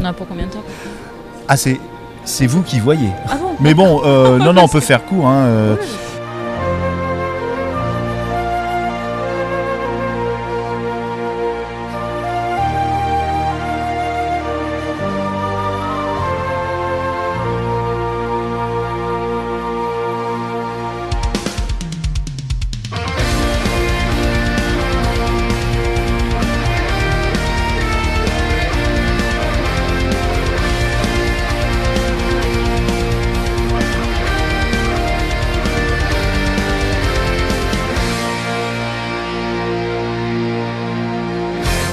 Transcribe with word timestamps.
On 0.00 0.04
a 0.04 0.12
pour 0.12 0.26
combien 0.26 0.46
de 0.46 0.52
temps 0.52 0.62
Ah, 1.48 1.56
c'est, 1.56 1.78
c'est 2.24 2.46
vous 2.46 2.62
qui 2.62 2.80
voyez. 2.80 3.10
Ah 3.28 3.36
bon 3.36 3.52
Mais 3.60 3.74
bon, 3.74 4.02
euh, 4.04 4.38
non, 4.38 4.52
non, 4.52 4.62
on 4.64 4.68
peut 4.68 4.80
faire 4.92 5.04
court. 5.04 5.26
Hein, 5.26 5.44
euh. 5.46 5.76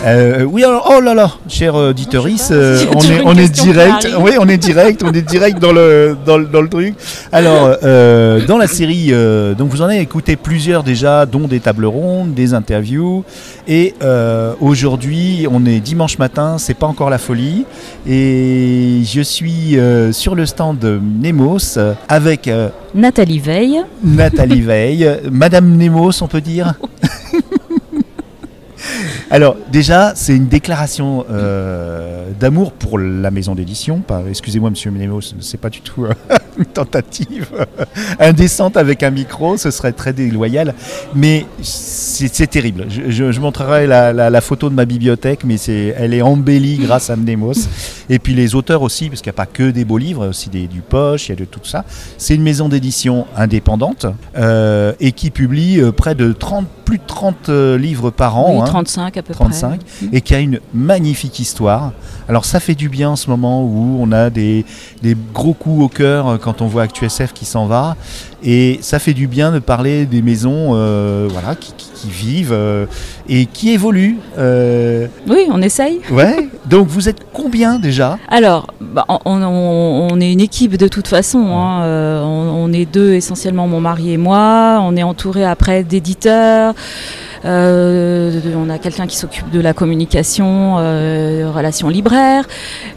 Euh, 0.09 0.43
oui, 0.43 0.63
alors, 0.63 0.91
oh 0.97 1.01
là 1.01 1.13
là, 1.13 1.31
cher 1.47 1.75
euh, 1.75 1.93
pas, 1.93 2.51
on 2.95 3.01
est, 3.01 3.21
on 3.25 3.33
direct. 3.49 4.07
Oui, 4.19 4.31
on 4.39 4.47
est 4.49 4.57
direct, 4.57 5.03
on 5.03 5.11
est 5.11 5.21
direct 5.21 5.59
dans 5.59 5.71
le, 5.71 6.17
dans, 6.25 6.37
le- 6.37 6.45
dans 6.45 6.61
le 6.61 6.67
truc. 6.69 6.95
Alors, 7.31 7.75
euh, 7.83 8.43
dans 8.47 8.57
la 8.57 8.65
série, 8.67 9.09
euh, 9.11 9.53
donc 9.53 9.69
vous 9.69 9.81
en 9.81 9.85
avez 9.85 9.99
écouté 9.99 10.35
plusieurs 10.35 10.81
déjà, 10.83 11.25
dont 11.27 11.47
des 11.47 11.59
tables 11.59 11.85
rondes, 11.85 12.33
des 12.33 12.53
interviews. 12.55 13.23
Et 13.67 13.93
euh, 14.01 14.53
aujourd'hui, 14.61 15.45
on 15.51 15.63
est 15.65 15.79
dimanche 15.79 16.17
matin, 16.17 16.57
c'est 16.57 16.73
pas 16.73 16.87
encore 16.87 17.11
la 17.11 17.19
folie. 17.19 17.65
Et 18.07 19.01
je 19.05 19.21
suis 19.21 19.77
euh, 19.77 20.11
sur 20.11 20.33
le 20.33 20.45
stand 20.47 20.79
de 20.79 20.99
Nemos 21.21 21.77
avec 22.07 22.47
euh, 22.47 22.69
Nathalie 22.95 23.39
Veil. 23.39 23.81
Nathalie 24.03 24.61
Veil, 24.61 25.07
Madame 25.31 25.75
Nemos, 25.77 26.21
on 26.21 26.27
peut 26.27 26.41
dire? 26.41 26.73
Alors 29.31 29.55
déjà, 29.71 30.13
c'est 30.15 30.35
une 30.35 30.47
déclaration 30.47 31.23
euh, 31.29 32.29
d'amour 32.39 32.71
pour 32.71 32.97
la 32.97 33.29
maison 33.29 33.53
d'édition. 33.53 34.01
Excusez-moi, 34.27 34.71
Monsieur 34.71 34.89
Nemos, 34.89 35.21
c'est 35.39 35.59
pas 35.59 35.69
du 35.69 35.81
tout 35.81 36.05
euh, 36.05 36.13
une 36.57 36.65
tentative 36.65 37.47
euh, 37.53 37.65
indécente 38.19 38.75
avec 38.75 39.03
un 39.03 39.11
micro, 39.11 39.55
ce 39.57 39.69
serait 39.69 39.91
très 39.91 40.13
déloyal. 40.13 40.73
Mais 41.13 41.45
c'est 41.61 42.47
terrible. 42.47 42.87
Je, 42.89 43.39
montrerai 43.39 43.85
la, 43.85 44.41
photo 44.41 44.69
de 44.69 44.75
ma 44.75 44.85
bibliothèque, 44.85 45.43
mais 45.43 45.57
elle 45.95 46.15
est 46.15 46.23
embellie 46.23 46.77
grâce 46.77 47.11
à 47.11 47.15
Nemos. 47.15 47.53
Et 48.09 48.17
puis 48.17 48.33
les 48.33 48.55
auteurs 48.55 48.81
aussi, 48.81 49.09
parce 49.09 49.21
qu'il 49.21 49.29
n'y 49.29 49.35
a 49.35 49.37
pas 49.37 49.45
que 49.45 49.69
des 49.69 49.85
beaux 49.85 49.99
livres, 49.99 50.23
il 50.23 50.25
y 50.25 50.27
a 50.27 50.29
aussi 50.29 50.49
des, 50.49 50.67
du 50.67 50.81
poche, 50.81 51.27
il 51.27 51.33
y 51.33 51.33
a 51.33 51.35
de 51.35 51.45
tout 51.45 51.59
ça. 51.63 51.85
C'est 52.17 52.33
une 52.33 52.41
maison 52.41 52.67
d'édition 52.67 53.27
indépendante 53.37 54.07
et 54.99 55.11
qui 55.11 55.29
publie 55.29 55.79
près 55.95 56.15
de 56.15 56.33
30, 56.33 56.65
plus 56.89 56.97
de 56.97 57.03
30 57.05 57.49
euh, 57.49 57.77
livres 57.77 58.09
par 58.09 58.35
an. 58.39 58.55
Oui, 58.55 58.61
hein, 58.61 58.65
35 58.65 59.15
à 59.17 59.21
peu 59.21 59.31
35, 59.31 59.79
près. 59.79 60.07
et 60.11 60.21
qui 60.21 60.33
a 60.33 60.39
une 60.39 60.59
magnifique 60.73 61.37
histoire. 61.39 61.91
Alors 62.27 62.45
ça 62.45 62.59
fait 62.59 62.73
du 62.73 62.89
bien 62.89 63.11
en 63.11 63.15
ce 63.15 63.29
moment 63.29 63.63
où 63.63 63.99
on 64.01 64.11
a 64.11 64.31
des, 64.31 64.65
des 65.03 65.15
gros 65.31 65.53
coups 65.53 65.83
au 65.83 65.87
cœur 65.87 66.27
euh, 66.27 66.37
quand 66.39 66.63
on 66.63 66.67
voit 66.67 66.81
ActuSF 66.83 67.31
qui 67.33 67.45
s'en 67.45 67.67
va. 67.67 67.95
Et 68.43 68.79
ça 68.81 68.97
fait 68.97 69.13
du 69.13 69.27
bien 69.27 69.51
de 69.51 69.59
parler 69.59 70.07
des 70.07 70.23
maisons 70.23 70.69
euh, 70.73 71.27
voilà, 71.31 71.53
qui, 71.55 71.73
qui- 71.77 71.88
qui 71.99 72.09
vivent 72.09 72.53
euh, 72.53 72.85
et 73.27 73.45
qui 73.45 73.71
évoluent. 73.71 74.17
Euh, 74.37 75.07
Oui, 75.27 75.47
on 75.51 75.61
essaye. 75.61 75.99
ouais. 76.11 76.49
Donc 76.65 76.87
vous 76.87 77.09
êtes 77.09 77.21
combien 77.33 77.79
déjà? 77.79 78.17
Alors, 78.29 78.67
bah, 78.79 79.05
on, 79.07 79.17
on- 79.25 80.07
on 80.11 80.19
est 80.21 80.31
une 80.31 80.41
équipe 80.41 80.77
de 80.77 80.87
toute 80.87 81.07
façon. 81.07 81.39
hein. 81.49 81.83
Euh, 81.83 82.21
on, 82.23 82.65
on 82.69 82.73
est 82.73 82.85
deux 82.85 83.13
essentiellement, 83.13 83.67
mon 83.67 83.81
mari 83.81 84.13
et 84.13 84.17
moi. 84.17 84.79
On 84.83 84.95
est 84.95 85.03
entouré 85.03 85.43
après 85.45 85.83
d'éditeurs. 85.83 86.73
Euh, 87.45 88.39
on 88.55 88.69
a 88.69 88.77
quelqu'un 88.77 89.07
qui 89.07 89.15
s'occupe 89.17 89.49
de 89.51 89.59
la 89.61 89.73
communication, 89.73 90.75
euh, 90.79 91.49
relations 91.53 91.87
libraires. 91.89 92.43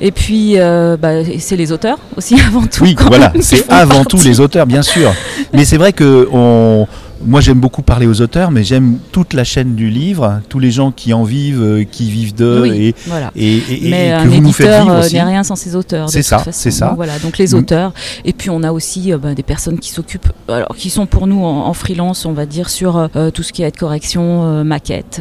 Et 0.00 0.10
puis, 0.10 0.54
euh, 0.58 0.96
bah, 0.96 1.24
c'est 1.38 1.56
les 1.56 1.72
auteurs 1.72 1.98
aussi 2.16 2.34
avant 2.48 2.62
tout. 2.62 2.82
Oui, 2.82 2.96
voilà, 2.98 3.32
c'est 3.40 3.70
avant 3.70 4.04
tout 4.04 4.18
les 4.24 4.40
auteurs, 4.40 4.66
bien 4.66 4.82
sûr. 4.82 5.12
Mais 5.52 5.64
c'est 5.64 5.76
vrai 5.76 5.92
que 5.92 6.28
on, 6.32 6.86
moi 7.26 7.40
j'aime 7.40 7.60
beaucoup 7.60 7.82
parler 7.82 8.06
aux 8.06 8.20
auteurs, 8.20 8.50
mais 8.50 8.64
j'aime 8.64 8.98
toute 9.12 9.32
la 9.34 9.44
chaîne 9.44 9.74
du 9.74 9.88
livre, 9.90 10.40
tous 10.48 10.58
les 10.58 10.70
gens 10.70 10.90
qui 10.92 11.12
en 11.12 11.24
vivent, 11.24 11.62
euh, 11.62 11.84
qui 11.84 12.10
vivent 12.10 12.34
d'eux 12.34 12.62
Oui, 12.62 12.70
et, 12.70 12.94
voilà. 13.06 13.30
et, 13.36 13.56
et- 13.56 13.86
et 13.86 13.90
Mais 13.90 14.08
que 14.10 14.14
un 14.22 14.24
vous 14.26 14.40
nous 14.40 14.52
faites 14.52 14.80
vivre 14.82 14.94
euh, 14.94 15.00
aussi. 15.00 15.14
n'est 15.14 15.22
rien 15.22 15.42
sans 15.44 15.56
ses 15.56 15.76
auteurs. 15.76 16.08
C'est 16.10 16.22
ça, 16.22 16.44
c'est 16.50 16.70
ça. 16.70 16.88
Donc 16.88 16.96
voilà, 16.96 17.18
donc 17.18 17.38
les 17.38 17.48
Mm. 17.48 17.54
auteurs. 17.58 17.92
Et 18.24 18.32
puis 18.32 18.50
on 18.50 18.62
a 18.62 18.72
aussi 18.72 19.12
euh, 19.12 19.18
bah, 19.18 19.34
des 19.34 19.42
personnes 19.42 19.78
qui 19.78 19.90
s'occupent, 19.90 20.28
alors 20.48 20.74
qui 20.76 20.90
sont 20.90 21.06
pour 21.06 21.26
nous 21.26 21.44
en, 21.44 21.66
en 21.66 21.72
freelance, 21.74 22.24
on 22.26 22.32
va 22.32 22.46
dire 22.46 22.68
sur 22.70 22.96
euh, 23.16 23.30
tout 23.30 23.42
ce 23.42 23.52
qui 23.52 23.62
est 23.62 23.66
aide 23.68 23.76
correction, 23.76 24.44
euh, 24.44 24.64
maquette. 24.64 25.20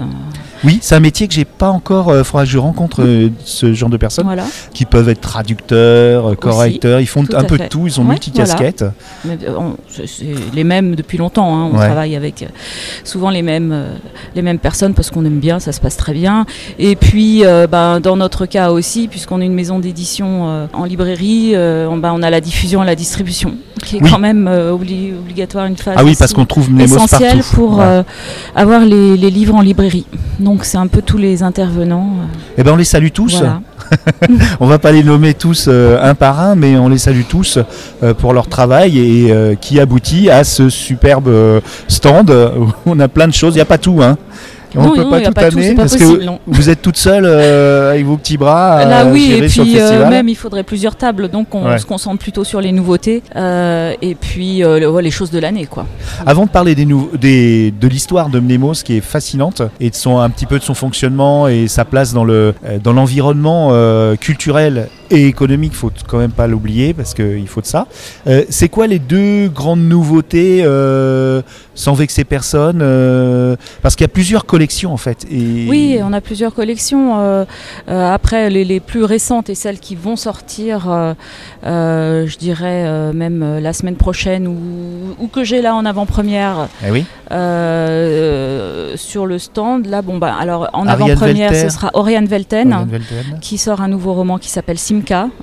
Oui, 0.63 0.79
c'est 0.81 0.95
un 0.95 0.99
métier 0.99 1.27
que 1.27 1.33
j'ai 1.33 1.45
pas 1.45 1.69
encore. 1.69 2.15
Il 2.17 2.23
faudra 2.23 2.43
que 2.45 2.49
je 2.51 2.57
rencontre 2.57 3.03
ce 3.43 3.73
genre 3.73 3.89
de 3.89 3.97
personnes 3.97 4.25
voilà. 4.25 4.43
qui 4.73 4.85
peuvent 4.85 5.09
être 5.09 5.21
traducteurs, 5.21 6.37
correcteurs. 6.37 6.99
Ils 6.99 7.07
font 7.07 7.25
un 7.33 7.43
peu 7.43 7.57
de 7.57 7.65
tout. 7.65 7.87
Ils 7.87 7.91
sont 7.91 8.03
Ouais, 8.03 8.09
multicasquettes. 8.11 8.85
C'est 9.89 10.25
les 10.53 10.63
mêmes 10.63 10.95
depuis 10.95 11.17
longtemps. 11.17 11.55
hein. 11.55 11.69
On 11.73 11.77
Ouais. 11.77 11.87
Travaille 11.91 12.15
avec 12.15 12.43
euh, 12.43 12.47
souvent 13.03 13.29
les 13.29 13.41
mêmes, 13.41 13.71
euh, 13.73 13.93
les 14.35 14.41
mêmes 14.41 14.59
personnes 14.59 14.93
parce 14.93 15.09
qu'on 15.09 15.25
aime 15.25 15.39
bien, 15.39 15.59
ça 15.59 15.71
se 15.71 15.79
passe 15.81 15.97
très 15.97 16.13
bien. 16.13 16.45
Et 16.79 16.95
puis, 16.95 17.45
euh, 17.45 17.67
ben, 17.67 17.99
dans 17.99 18.15
notre 18.15 18.45
cas 18.45 18.71
aussi, 18.71 19.07
puisqu'on 19.07 19.41
est 19.41 19.45
une 19.45 19.53
maison 19.53 19.79
d'édition 19.79 20.67
en 20.73 20.83
librairie, 20.85 21.53
on, 21.55 21.97
ben, 21.97 22.13
on 22.15 22.21
a 22.23 22.29
la 22.29 22.41
diffusion 22.41 22.83
et 22.83 22.85
la 22.85 22.95
distribution, 22.95 23.55
qui 23.83 23.97
est 23.97 24.01
Oui. 24.03 24.09
quand 24.09 24.19
même 24.19 24.47
obli- 24.47 25.13
obligatoire 25.17 25.65
une 25.65 25.77
phase. 25.77 25.95
Ah 25.97 26.03
oui, 26.03 26.15
parce 26.17 26.33
qu'on 26.33 26.45
trouve 26.45 26.71
Nemos 26.71 26.95
essentiel 26.95 27.37
partout. 27.39 27.55
pour 27.55 27.77
Ouais. 27.79 28.03
avoir 28.55 28.81
les, 28.85 29.17
les 29.17 29.29
livres 29.29 29.55
en 29.55 29.61
librairie. 29.61 30.05
Donc 30.39 30.63
c'est 30.65 30.77
un 30.77 30.87
peu 30.87 31.01
tous 31.01 31.17
les 31.17 31.43
intervenants. 31.43 32.09
Eh 32.57 32.63
ben 32.63 32.73
on 32.73 32.77
les 32.77 32.83
salue 32.83 33.09
tous. 33.13 33.35
voilà. 33.37 33.61
On 34.59 34.67
va 34.67 34.79
pas 34.79 34.91
les 34.91 35.03
nommer 35.03 35.33
tous 35.33 35.65
euh, 35.67 35.97
un 36.01 36.15
par 36.15 36.39
un, 36.39 36.55
mais 36.55 36.77
on 36.77 36.89
les 36.89 36.97
salue 36.97 37.23
tous 37.27 37.59
euh, 38.03 38.13
pour 38.13 38.33
leur 38.33 38.47
travail 38.47 38.99
et 38.99 39.31
euh, 39.31 39.55
qui 39.55 39.79
aboutit 39.79 40.29
à 40.29 40.43
ce 40.43 40.69
superbe 40.69 41.29
stand 41.87 42.29
où 42.29 42.71
on 42.85 42.99
a 42.99 43.07
plein 43.07 43.27
de 43.27 43.33
choses. 43.33 43.53
Il 43.53 43.57
n'y 43.57 43.61
a 43.61 43.65
pas 43.65 43.77
tout, 43.77 44.01
hein. 44.01 44.17
On 44.75 44.83
Non, 44.83 44.91
peut 44.95 45.09
pas 45.09 45.19
tout 45.21 45.33
amener 45.37 45.73
parce 45.75 45.93
possible, 45.97 46.19
que 46.19 46.23
non. 46.23 46.39
vous 46.47 46.69
êtes 46.69 46.81
toute 46.81 46.97
seule 46.97 47.25
euh, 47.25 47.91
avec 47.91 48.05
vos 48.05 48.15
petits 48.17 48.37
bras. 48.37 48.77
à 48.77 48.85
Là 48.85 49.05
oui, 49.05 49.33
et 49.33 49.41
puis 49.47 49.77
euh, 49.79 50.09
même 50.09 50.29
il 50.29 50.35
faudrait 50.35 50.63
plusieurs 50.63 50.95
tables, 50.95 51.27
donc 51.29 51.53
on 51.53 51.65
Ouais. 51.67 51.77
se 51.77 51.85
concentre 51.85 52.19
plutôt 52.19 52.43
sur 52.43 52.61
les 52.61 52.71
nouveautés 52.71 53.21
euh, 53.35 53.93
et 54.01 54.15
puis 54.15 54.63
euh, 54.63 54.79
le- 54.79 54.89
ouais, 54.89 55.01
les 55.01 55.11
choses 55.11 55.31
de 55.31 55.39
l'année 55.39 55.65
quoi. 55.65 55.85
Avant 56.25 56.45
de 56.45 56.49
parler 56.51 56.73
des 56.75 56.85
nou- 56.85 57.09
des- 57.19 57.71
de 57.71 57.87
l'histoire 57.87 58.29
de 58.29 58.39
Mnemos 58.39 58.75
qui 58.83 58.97
est 58.97 59.01
fascinante 59.01 59.61
et 59.79 59.89
de 59.89 59.95
son, 59.95 60.19
un 60.19 60.29
petit 60.29 60.45
peu 60.45 60.57
de 60.57 60.63
son 60.63 60.73
fonctionnement 60.73 61.47
et 61.47 61.67
sa 61.67 61.83
place 61.85 62.13
dans 62.13 62.23
le 62.23 62.53
euh, 62.65 62.77
dans 62.81 62.93
l'environnement 62.93 63.69
euh, 63.71 64.15
culturel 64.15 64.87
et 65.11 65.27
économique, 65.27 65.73
faut 65.73 65.91
quand 66.07 66.17
même 66.17 66.31
pas 66.31 66.47
l'oublier 66.47 66.93
parce 66.93 67.13
qu'il 67.13 67.47
faut 67.47 67.61
de 67.61 67.65
ça. 67.65 67.87
Euh, 68.27 68.43
c'est 68.49 68.69
quoi 68.69 68.87
les 68.87 68.99
deux 68.99 69.49
grandes 69.49 69.81
nouveautés 69.83 70.61
euh, 70.63 71.41
sans 71.75 71.93
vexer 71.93 72.23
personne 72.23 72.79
euh, 72.81 73.55
Parce 73.81 73.95
qu'il 73.95 74.03
y 74.05 74.09
a 74.09 74.13
plusieurs 74.13 74.45
collections 74.45 74.93
en 74.93 74.97
fait. 74.97 75.25
Et... 75.29 75.67
Oui, 75.69 75.99
on 76.01 76.13
a 76.13 76.21
plusieurs 76.21 76.53
collections. 76.53 77.45
après, 77.87 78.49
les, 78.49 78.63
les 78.65 78.79
plus 78.79 79.03
récentes 79.03 79.49
et 79.49 79.55
celles 79.55 79.79
qui 79.79 79.95
vont 79.95 80.15
sortir, 80.15 81.15
je 81.63 82.37
dirais 82.37 83.13
même 83.13 83.59
la 83.59 83.73
semaine 83.73 83.95
prochaine 83.95 84.47
ou, 84.47 84.57
ou 85.19 85.27
que 85.27 85.43
j'ai 85.43 85.61
là 85.61 85.75
en 85.75 85.85
avant-première 85.85 86.67
Eh 86.85 86.91
oui. 86.91 87.05
sur 88.97 89.25
le 89.25 89.37
stand. 89.39 89.87
Là, 89.87 90.01
bon, 90.01 90.17
bah, 90.17 90.35
alors 90.39 90.69
en 90.73 90.87
avant-première, 90.87 91.53
ce 91.55 91.69
sera 91.69 91.91
Oriane 91.93 92.25
Velten. 92.25 92.87
Qui 93.41 93.57
sort 93.57 93.81
un 93.81 93.87
nouveau 93.87 94.13
roman 94.13 94.37
qui 94.37 94.49
s'appelle 94.49 94.77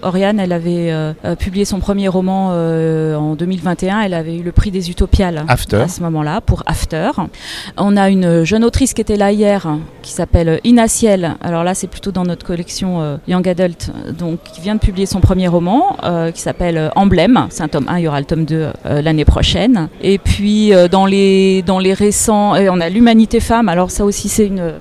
Oriane, 0.02 0.40
elle 0.40 0.52
avait 0.52 0.90
euh, 0.90 1.12
euh, 1.24 1.34
publié 1.34 1.64
son 1.64 1.80
premier 1.80 2.08
roman 2.08 2.50
euh, 2.52 3.14
en 3.16 3.34
2021. 3.34 4.00
Elle 4.00 4.14
avait 4.14 4.36
eu 4.36 4.42
le 4.42 4.52
prix 4.52 4.70
des 4.70 4.90
Utopiales 4.90 5.44
After. 5.48 5.76
à 5.76 5.88
ce 5.88 6.02
moment-là 6.02 6.40
pour 6.40 6.62
After. 6.66 7.10
On 7.76 7.96
a 7.96 8.08
une 8.08 8.44
jeune 8.44 8.64
autrice 8.64 8.94
qui 8.94 9.00
était 9.00 9.16
là 9.16 9.32
hier 9.32 9.66
qui 10.02 10.12
s'appelle 10.12 10.60
Ina 10.64 10.88
Ciel. 10.88 11.36
Alors 11.42 11.64
là, 11.64 11.74
c'est 11.74 11.86
plutôt 11.86 12.12
dans 12.12 12.24
notre 12.24 12.46
collection 12.46 13.00
euh, 13.02 13.16
Young 13.26 13.46
Adult, 13.48 13.90
donc 14.18 14.42
qui 14.42 14.60
vient 14.60 14.74
de 14.74 14.80
publier 14.80 15.06
son 15.06 15.20
premier 15.20 15.48
roman 15.48 15.96
qui 16.34 16.40
s'appelle 16.40 16.90
Emblème. 16.96 17.46
C'est 17.50 17.62
un 17.62 17.68
tome 17.68 17.86
1, 17.88 17.98
il 17.98 18.04
y 18.04 18.08
aura 18.08 18.20
le 18.20 18.26
tome 18.26 18.44
2 18.44 18.54
euh, 18.86 19.02
l'année 19.02 19.24
prochaine. 19.24 19.88
Et 20.00 20.18
puis 20.18 20.72
dans 20.90 21.06
les 21.06 21.62
dans 21.62 21.78
les 21.78 21.92
récents, 21.92 22.54
et 22.54 22.68
on 22.70 22.80
a 22.80 22.88
l'Humanité 22.88 23.40
Femme. 23.40 23.68
Alors 23.68 23.90
ça 23.90 24.04
aussi, 24.04 24.28
c'est 24.28 24.46
une 24.46 24.74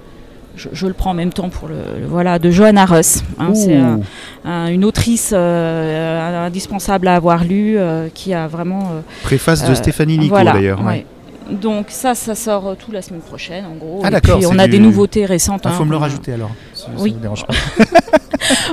je, 0.57 0.67
je 0.73 0.87
le 0.87 0.93
prends 0.93 1.11
en 1.11 1.13
même 1.13 1.31
temps 1.31 1.49
pour 1.49 1.67
le, 1.69 1.75
le- 2.01 2.05
voilà 2.07 2.39
de 2.39 2.51
Johanna 2.51 2.85
Russ. 2.85 3.23
hein, 3.39 3.53
c'est 3.55 3.75
un- 3.77 3.99
un- 4.43 4.67
une 4.67 4.83
autrice 4.83 5.31
euh, 5.33 6.45
indispensable 6.47 7.07
à 7.07 7.15
avoir 7.15 7.43
lu, 7.45 7.77
euh, 7.77 8.09
qui 8.13 8.33
a 8.33 8.47
vraiment 8.47 8.89
euh, 8.91 9.01
Préface 9.23 9.63
de 9.65 9.71
euh, 9.71 9.75
Stéphanie 9.75 10.17
Nico 10.17 10.29
voilà, 10.35 10.53
d'ailleurs. 10.53 10.83
ouais. 10.85 11.05
Donc 11.49 11.85
ça, 11.89 12.13
ça 12.13 12.35
sort 12.35 12.67
euh, 12.67 12.75
tout 12.77 12.91
la 12.91 13.01
semaine 13.01 13.21
prochaine 13.21 13.63
en 13.65 13.75
gros. 13.75 14.01
Ah, 14.03 14.09
Et 14.09 14.11
d'accord, 14.11 14.37
puis 14.39 14.47
on 14.47 14.59
a 14.59 14.67
des 14.67 14.79
nouveautés 14.79 15.25
récentes. 15.25 15.61
Il 15.63 15.69
hein, 15.69 15.71
faut 15.71 15.85
me 15.85 15.91
le 15.91 15.97
rajouter 15.97 16.33
alors. 16.33 16.51
ça 16.73 16.87
Oui. 16.99 17.13
vous 17.13 17.19
dérange 17.21 17.45
pas. 17.45 17.53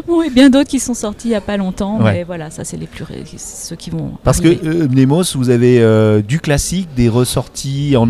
Bon, 0.06 0.22
et 0.22 0.30
bien 0.30 0.50
d'autres 0.50 0.68
qui 0.68 0.78
sont 0.78 0.94
sortis 0.94 1.28
il 1.28 1.30
n'y 1.30 1.36
a 1.36 1.40
pas 1.40 1.56
longtemps, 1.56 1.98
Ouais. 2.00 2.12
mais 2.12 2.24
voilà, 2.24 2.50
ça 2.50 2.62
c'est 2.64 2.76
les 2.76 2.86
plus 2.86 3.04
ceux 3.38 3.74
qui 3.76 3.90
vont. 3.90 4.12
Parce 4.22 4.40
que 4.40 4.48
euh, 4.48 4.86
Mnemos, 4.88 5.22
vous 5.34 5.50
avez 5.50 5.80
euh, 5.80 6.20
du 6.22 6.38
classique, 6.38 6.88
des 6.94 7.08
ressorties 7.08 7.96
en 7.96 8.08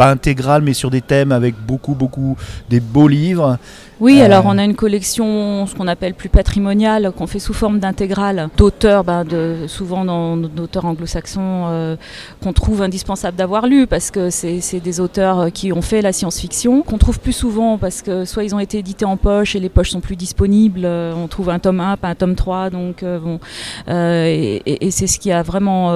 pas 0.00 0.10
intégrales, 0.10 0.62
mais 0.62 0.72
sur 0.72 0.90
des 0.90 1.02
thèmes 1.02 1.30
avec 1.30 1.54
beaucoup, 1.66 1.92
beaucoup 1.94 2.34
des 2.70 2.80
beaux 2.80 3.06
livres. 3.06 3.58
Oui, 4.00 4.22
Euh, 4.22 4.24
alors 4.24 4.44
on 4.46 4.56
a 4.56 4.64
une 4.64 4.74
collection, 4.74 5.66
ce 5.66 5.74
qu'on 5.74 5.86
appelle 5.86 6.14
plus 6.14 6.30
patrimoniale, 6.30 7.12
qu'on 7.14 7.26
fait 7.26 7.38
sous 7.38 7.52
forme 7.52 7.80
d'intégrale, 7.80 8.48
d'auteurs, 8.56 9.04
ben, 9.04 9.24
de, 9.26 9.66
souvent 9.66 10.06
dans- 10.06 10.38
d'auteurs 10.38 10.86
anglo-saxons, 10.86 11.64
euh, 11.68 11.96
qu'on 12.42 12.54
trouve 12.54 12.80
indispensable 12.80 13.36
d'avoir 13.36 13.66
lu, 13.66 13.86
parce 13.86 14.10
que 14.10 14.30
c'est 14.30 14.80
des 14.82 15.00
auteurs 15.00 15.40
euh, 15.40 15.48
qui 15.50 15.70
ont 15.70 15.82
fait 15.82 16.00
la 16.00 16.14
science-fiction, 16.14 16.80
qu'on 16.80 16.96
trouve 16.96 17.20
plus 17.20 17.34
souvent, 17.34 17.76
parce 17.76 18.00
que 18.00 18.24
soit 18.24 18.44
ils 18.44 18.54
ont 18.54 18.58
été 18.58 18.78
édités 18.78 19.04
en 19.04 19.18
poche 19.18 19.54
et 19.54 19.60
les 19.60 19.68
poches 19.68 19.90
sont 19.90 20.00
plus 20.00 20.16
disponibles, 20.16 20.86
on 20.86 21.26
trouve 21.28 21.50
un 21.50 21.58
tome 21.58 21.80
1, 21.80 21.98
pas 21.98 22.08
un 22.08 22.14
tome 22.14 22.36
3, 22.36 22.70
donc 22.70 23.02
euh, 23.02 23.18
bon, 23.18 23.38
et, 23.86 24.62
et- 24.64 24.86
et 24.86 24.90
c'est 24.90 25.06
ce 25.08 25.18
qui 25.18 25.30
a 25.30 25.42
vraiment 25.42 25.90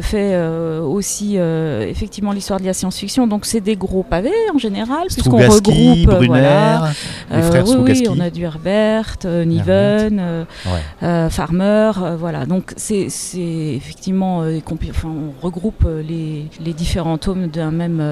fait 0.00 0.30
aussi 0.98 1.38
effectivement 1.38 2.30
l'histoire 2.30 2.60
de 2.60 2.66
la 2.66 2.72
science-fiction. 2.72 3.26
Donc 3.32 3.46
c'est 3.46 3.62
des 3.62 3.76
gros 3.76 4.02
pavés 4.02 4.30
en 4.54 4.58
général, 4.58 5.06
puisqu'on 5.06 5.38
regroupe, 5.38 6.06
euh, 6.06 6.16
Brunner, 6.16 6.26
voilà, 6.26 6.90
les 7.30 7.40
frères 7.40 7.62
euh, 7.62 7.76
oui, 7.76 7.76
oui, 7.88 7.96
Strugatsky. 7.96 8.08
on 8.10 8.20
a 8.20 8.28
du 8.28 8.42
Herbert, 8.42 9.16
euh, 9.24 9.40
Herbert. 9.40 10.10
Niven, 10.10 10.46
Ouais. 10.66 11.30
Farmer, 11.30 11.92
voilà. 12.18 12.44
Donc 12.44 12.74
c'est 12.76 13.06
effectivement, 13.06 14.40
enfin, 14.40 15.08
on 15.08 15.42
regroupe 15.42 15.88
les, 16.06 16.44
les 16.62 16.72
différents 16.74 17.16
tomes 17.16 17.46
d'un 17.46 17.70
même 17.70 18.02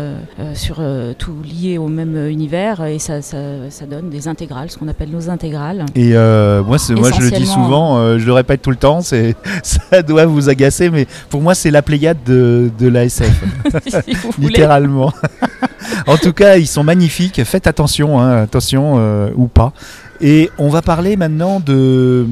sur 0.55 0.82
tout 1.19 1.37
lié 1.44 1.76
au 1.76 1.88
même 1.88 2.17
univers 2.31 2.82
et 2.87 2.99
ça, 2.99 3.20
ça, 3.20 3.37
ça 3.69 3.84
donne 3.84 4.08
des 4.08 4.26
intégrales, 4.26 4.70
ce 4.70 4.78
qu'on 4.78 4.88
appelle 4.88 5.11
nos 5.11 5.28
intégrales. 5.28 5.84
Et 5.96 6.14
moi, 6.14 6.62
moi, 6.62 6.78
je 6.78 7.20
le 7.20 7.31
dis 7.31 7.46
souvent, 7.46 8.17
je 8.17 8.25
le 8.25 8.32
répète 8.32 8.62
tout 8.62 8.70
le 8.70 8.76
temps, 8.76 9.02
c'est, 9.02 9.37
ça 9.62 10.00
doit 10.00 10.25
vous 10.25 10.49
agacer, 10.49 10.88
mais 10.88 11.06
pour 11.28 11.43
moi, 11.43 11.55
c'est 11.55 11.70
la 11.70 11.82
Pléiade 11.82 12.25
de, 12.25 12.70
de 12.78 12.88
la 12.88 13.05
SF, 13.05 13.44
si 14.06 14.14
vous 14.38 14.49
en 16.07 16.17
tout 16.17 16.33
cas, 16.33 16.57
ils 16.57 16.67
sont 16.67 16.85
magnifiques. 16.85 17.43
Faites 17.45 17.67
attention, 17.67 18.21
hein, 18.21 18.43
attention 18.43 18.95
euh, 18.99 19.31
ou 19.37 19.47
pas. 19.47 19.73
Et 20.21 20.51
on 20.59 20.69
va 20.69 20.83
parler 20.83 21.17
maintenant 21.17 21.61
de, 21.61 22.27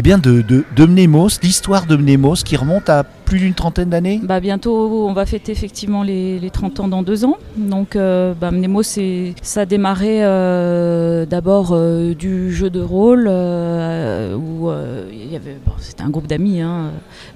eh 0.00 0.02
bien, 0.02 0.16
de, 0.16 0.40
de, 0.40 0.64
de 0.74 0.86
Mnémos, 0.86 1.40
l'histoire 1.42 1.84
de 1.84 1.94
Mnémos 1.94 2.42
qui 2.42 2.56
remonte 2.56 2.88
à 2.88 3.04
plus 3.04 3.38
d'une 3.38 3.52
trentaine 3.52 3.90
d'années. 3.90 4.18
Bah 4.22 4.40
bientôt, 4.40 5.06
on 5.06 5.12
va 5.12 5.26
fêter 5.26 5.52
effectivement 5.52 6.02
les, 6.02 6.38
les 6.40 6.48
30 6.50 6.80
ans 6.80 6.88
dans 6.88 7.02
deux 7.02 7.26
ans. 7.26 7.36
Donc, 7.58 7.96
euh, 7.96 8.32
bah, 8.32 8.50
Mnemo, 8.50 8.82
c'est- 8.82 9.34
ça 9.42 9.60
a 9.60 9.66
démarré 9.66 10.24
euh, 10.24 11.26
d'abord 11.26 11.72
euh, 11.72 12.14
du 12.14 12.50
jeu 12.50 12.70
de 12.70 12.80
rôle 12.80 13.26
euh, 13.30 14.34
où 14.36 14.70
il 15.12 15.30
y 15.30 15.36
avait, 15.36 15.58
bon, 15.66 15.72
c'était 15.78 16.02
un 16.02 16.08
groupe 16.08 16.26
d'amis, 16.26 16.62
hein, 16.62 16.92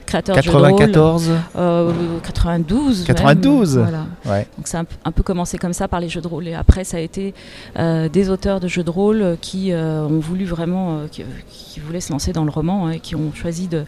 créateurs 0.07 0.35
de 0.37 0.41
jeux 0.43 0.51
de 0.51 0.57
rôle. 0.57 0.71
94. 0.71 1.31
Euh, 1.57 1.93
92. 2.23 2.99
même, 3.01 3.07
92. 3.07 3.79
voilà. 3.79 4.07
Ouais. 4.25 4.49
Donc 4.57 4.67
ça 4.69 4.79
a 4.79 4.83
un, 4.83 4.87
un 5.05 5.13
peu 5.13 5.23
commencé 5.23 5.59
comme 5.59 5.75
ça 5.75 5.87
par 5.87 6.01
les 6.01 6.09
jeux 6.09 6.23
de 6.23 6.29
rôle. 6.29 6.49
Et 6.49 6.55
après, 6.55 6.85
ça 6.85 6.97
a 6.97 7.01
été 7.01 7.35
des 7.77 8.31
auteurs 8.31 8.59
de 8.59 8.69
jeux 8.69 8.85
de 8.85 8.91
rôle 8.91 9.37
qui 9.43 9.71
ont 9.75 10.19
voulu 10.19 10.45
vraiment, 10.47 11.01
qui, 11.13 11.23
qui 11.51 11.79
voulaient 11.79 12.01
se 12.01 12.11
lancer 12.11 12.33
dans 12.33 12.45
le 12.45 12.51
roman 12.55 12.87
hein, 12.87 12.93
et 12.93 13.01
qui 13.01 13.15
ont 13.17 13.33
choisi 13.35 13.69
de, 13.69 13.85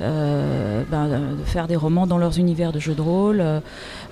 euh, 0.00 0.82
ben, 0.90 1.06
de 1.08 1.44
faire 1.44 1.66
des 1.68 1.76
romans 1.76 2.06
dans 2.06 2.18
leurs 2.18 2.38
univers 2.38 2.72
de 2.72 2.78
jeux 2.78 2.94
de 2.94 3.00
rôle. 3.02 3.42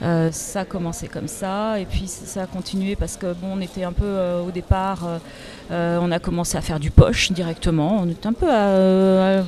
Euh, 0.02 0.28
ça 0.32 0.60
a 0.60 0.64
commencé 0.64 1.08
comme 1.08 1.28
ça 1.28 1.78
et 1.80 1.84
puis 1.86 2.04
ça 2.06 2.42
a 2.42 2.46
continué 2.46 2.96
parce 2.96 3.16
que 3.16 3.26
bon, 3.26 3.48
on 3.56 3.60
était 3.60 3.84
un 3.84 3.92
peu 3.92 4.04
euh, 4.04 4.42
au 4.46 4.50
départ. 4.50 5.06
on 5.70 6.10
a 6.12 6.18
commencé 6.18 6.56
à 6.56 6.60
faire 6.60 6.78
du 6.80 6.90
poche 6.90 7.32
directement. 7.32 7.98
On 8.02 8.08
était 8.08 8.26
un 8.26 8.32
peu 8.32 8.48
à, 8.50 9.42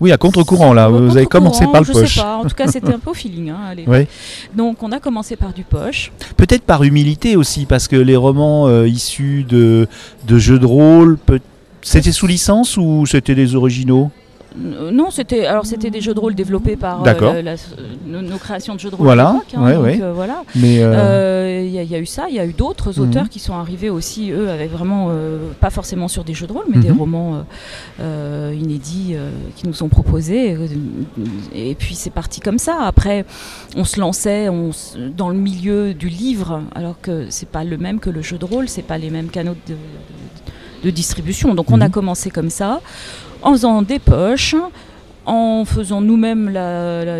Oui, 0.00 0.10
à 0.12 0.16
contre-courant 0.16 0.72
là. 0.72 0.88
Vous 0.88 1.16
avez 1.16 1.26
commencé 1.26 1.64
par 1.66 1.80
le 1.82 1.86
je 1.86 1.92
poche. 1.92 2.14
sais 2.14 2.20
pas. 2.20 2.36
En 2.36 2.44
tout 2.44 2.54
cas, 2.56 2.66
c'était 2.66 2.92
un 2.94 2.98
peu 3.04 3.10
au 3.10 3.14
feeling. 3.14 3.50
Hein. 3.50 3.74
Donc, 4.54 4.82
on 4.82 4.90
a 4.92 4.98
commencé 5.00 5.36
par 5.36 5.52
du 5.52 5.64
poche. 5.64 6.12
Peut-être 6.36 6.62
par 6.62 6.82
humilité 6.82 7.36
aussi, 7.36 7.66
parce 7.66 7.86
que 7.88 7.96
les 7.96 8.16
romans 8.16 8.68
issus 8.84 9.44
de, 9.48 9.86
de 10.26 10.38
jeux 10.38 10.58
de 10.58 10.66
rôle, 10.66 11.16
peut- 11.18 11.40
c'était 11.82 12.12
sous 12.12 12.26
licence 12.26 12.76
ou 12.76 13.06
c'était 13.06 13.34
des 13.34 13.54
originaux 13.54 14.10
Non, 14.56 15.10
c'était 15.10 15.46
alors 15.46 15.64
c'était 15.64 15.90
des 15.90 16.00
jeux 16.00 16.12
de 16.14 16.18
rôle 16.20 16.34
développés 16.34 16.74
par 16.76 17.06
euh, 17.06 17.40
la- 17.42 17.54
nos, 18.06 18.20
nos 18.20 18.36
créations 18.38 18.74
de 18.74 18.80
jeux 18.80 18.90
de 18.90 18.96
rôle. 18.96 19.04
Voilà, 19.06 19.28
hein, 19.54 19.62
ouais, 19.64 19.74
donc, 19.74 19.84
ouais. 19.84 19.98
euh, 20.02 20.12
voilà. 20.12 20.42
Mais 20.56 20.82
euh, 20.82 20.92
Euh, 20.94 21.36
Il 21.62 21.74
y, 21.76 21.78
a- 21.78 21.82
il 21.82 21.90
y 21.90 21.94
a 21.94 21.98
eu 22.00 22.06
ça, 22.06 22.24
il 22.28 22.34
y 22.34 22.40
a 22.40 22.46
eu 22.46 22.52
d'autres 22.52 22.92
Mhm. 22.98 23.02
auteurs 23.08 23.28
qui 23.28 23.38
sont 23.38 23.54
arrivés 23.54 23.90
aussi, 23.90 24.30
eux, 24.32 24.48
avec 24.50 24.70
vraiment, 24.72 25.10
pas 25.60 25.70
forcément 25.70 26.08
sur 26.08 26.24
des 26.24 26.34
jeux 26.34 26.46
de 26.48 26.52
rôle, 26.52 26.64
mais 26.68 26.78
des 26.78 26.90
Mhm. 26.90 26.98
romans 26.98 27.44
inédits 28.52 29.14
qui 29.56 29.66
nous 29.68 29.82
ont 29.82 29.88
proposés. 29.88 30.56
Et 31.54 31.74
puis 31.74 31.94
c'est 31.94 32.10
parti 32.10 32.40
comme 32.40 32.58
ça. 32.58 32.78
Après, 32.82 33.24
on 33.76 33.84
se 33.84 34.00
lançait 34.00 34.48
on 34.48 34.70
s- 34.70 34.96
dans 35.16 35.28
le 35.28 35.36
milieu 35.36 35.94
du 35.94 36.08
livre, 36.08 36.62
alors 36.74 37.00
que 37.00 37.26
c'est 37.30 37.48
pas 37.48 37.62
le 37.64 37.76
même 37.78 38.00
que 38.00 38.10
le 38.10 38.22
jeu 38.22 38.38
de 38.38 38.44
rôle, 38.44 38.68
c'est 38.68 38.82
pas 38.82 38.98
les 38.98 39.10
mêmes 39.10 39.28
canaux 39.28 39.54
de, 39.68 39.74
de- 39.74 39.78
de 40.82 40.90
distribution. 40.90 41.54
Donc 41.54 41.70
on 41.70 41.80
a 41.80 41.86
Mhm. 41.86 41.90
commencé 41.92 42.30
comme 42.30 42.50
ça, 42.50 42.80
en 43.42 43.52
faisant 43.52 43.82
des 43.82 43.98
poches 43.98 44.54
en 45.26 45.64
faisant 45.64 46.00
nous-mêmes 46.00 46.48
la, 46.50 47.04
la, 47.04 47.16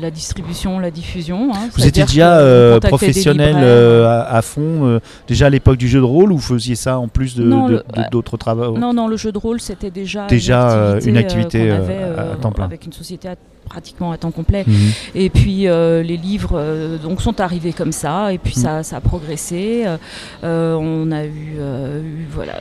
la 0.00 0.10
distribution, 0.10 0.78
la 0.80 0.90
diffusion. 0.90 1.52
hein. 1.54 1.68
vous 1.74 1.86
étiez 1.86 2.04
déjà 2.04 2.38
euh, 2.38 2.80
professionnel 2.80 3.54
euh, 3.58 4.06
à, 4.06 4.36
à 4.36 4.42
fond, 4.42 4.84
euh, 4.86 5.00
déjà 5.28 5.46
à 5.46 5.50
l'époque 5.50 5.76
du 5.76 5.88
jeu 5.88 6.00
de 6.00 6.04
rôle, 6.04 6.32
ou 6.32 6.36
vous 6.36 6.54
faisiez 6.56 6.74
ça 6.74 6.98
en 6.98 7.08
plus 7.08 7.36
d'autres 8.10 8.36
travaux? 8.36 8.76
Non, 8.76 8.92
non, 8.92 9.06
le 9.08 9.16
jeu 9.16 9.32
de 9.32 9.38
rôle, 9.38 9.60
c'était 9.60 9.90
déjà, 9.90 10.26
Déjà, 10.26 10.96
une 11.02 11.10
une 11.10 11.16
activité, 11.16 11.70
avait, 11.70 12.02
à- 12.16 12.36
temps 12.40 12.52
plein. 12.52 12.64
avec 12.64 12.84
une 12.86 12.92
société 12.92 13.28
à- 13.28 13.36
pratiquement 13.68 14.10
à 14.12 14.18
temps 14.18 14.32
complet. 14.32 14.64
Mhm. 14.66 14.74
Et 15.14 15.30
puis 15.30 15.62
les 15.62 16.16
livres 16.16 16.98
donc 17.02 17.22
sont 17.22 17.40
arrivés 17.40 17.72
comme 17.72 17.92
ça, 17.92 18.32
et 18.32 18.38
puis 18.38 18.54
Mm. 18.56 18.60
ça, 18.60 18.82
ça 18.82 18.96
a 18.96 19.00
progressé. 19.00 19.84
On 20.42 21.10
a 21.12 21.24
eu, 21.24 21.56
eu- 21.58 22.26
voilà, 22.30 22.54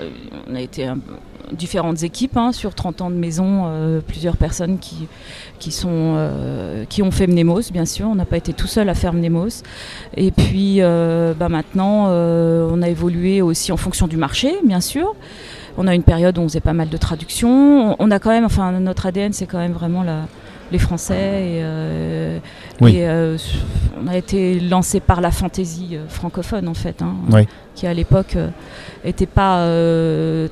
on 0.49 0.55
a 0.55 0.61
été 0.61 0.85
un- 0.85 0.99
différentes 1.51 2.03
équipes 2.03 2.37
hein, 2.37 2.51
sur 2.51 2.73
30 2.73 3.01
ans 3.01 3.09
de 3.09 3.15
maison, 3.15 3.63
euh, 3.65 4.01
plusieurs 4.01 4.37
personnes 4.37 4.79
qui 4.79 5.07
qui 5.59 5.71
sont 5.71 6.15
euh, 6.17 6.85
qui 6.85 7.01
ont 7.01 7.11
fait 7.11 7.27
Mnemos, 7.27 7.71
bien 7.71 7.85
sûr. 7.85 8.07
On 8.07 8.15
n'a 8.15 8.25
pas 8.25 8.37
été 8.37 8.53
tout 8.53 8.67
seul 8.67 8.89
à 8.89 8.93
faire 8.93 9.13
Mnemos. 9.13 9.63
Et 10.17 10.31
puis 10.31 10.77
euh, 10.79 11.33
bah, 11.37 11.49
maintenant, 11.49 12.07
on 12.09 12.81
a 12.81 12.89
évolué 12.89 13.41
aussi 13.41 13.71
en 13.71 13.77
fonction 13.77 14.07
du 14.07 14.17
marché, 14.17 14.53
bien 14.63 14.81
sûr. 14.81 15.15
On 15.77 15.87
a 15.87 15.95
une 15.95 16.03
période 16.03 16.37
où 16.37 16.41
on 16.41 16.47
faisait 16.47 16.59
pas 16.59 16.73
mal 16.73 16.89
de 16.89 16.97
traductions. 16.97 17.91
On, 17.91 17.95
on 17.99 18.11
a 18.11 18.19
quand 18.19 18.31
même, 18.31 18.45
enfin, 18.45 18.71
notre 18.73 19.05
ADN, 19.05 19.31
c'est 19.31 19.45
quand 19.45 19.59
même 19.59 19.71
vraiment 19.71 20.03
la, 20.03 20.25
les 20.71 20.79
Français. 20.79 21.13
Et, 21.15 21.59
euh, 21.63 22.37
Oui. 22.81 22.95
et, 22.97 23.07
euh, 23.07 23.37
on 24.03 24.07
a 24.07 24.17
été 24.17 24.59
lancé 24.59 24.99
par 24.99 25.21
la 25.21 25.31
fantaisie 25.31 25.89
euh, 25.93 26.07
francophone, 26.07 26.67
en 26.67 26.73
fait, 26.73 27.01
hein, 27.01 27.15
Oui. 27.31 27.47
qui 27.75 27.87
à 27.87 27.93
l'époque 27.93 28.35
n'était 29.05 29.25
pas 29.25 29.65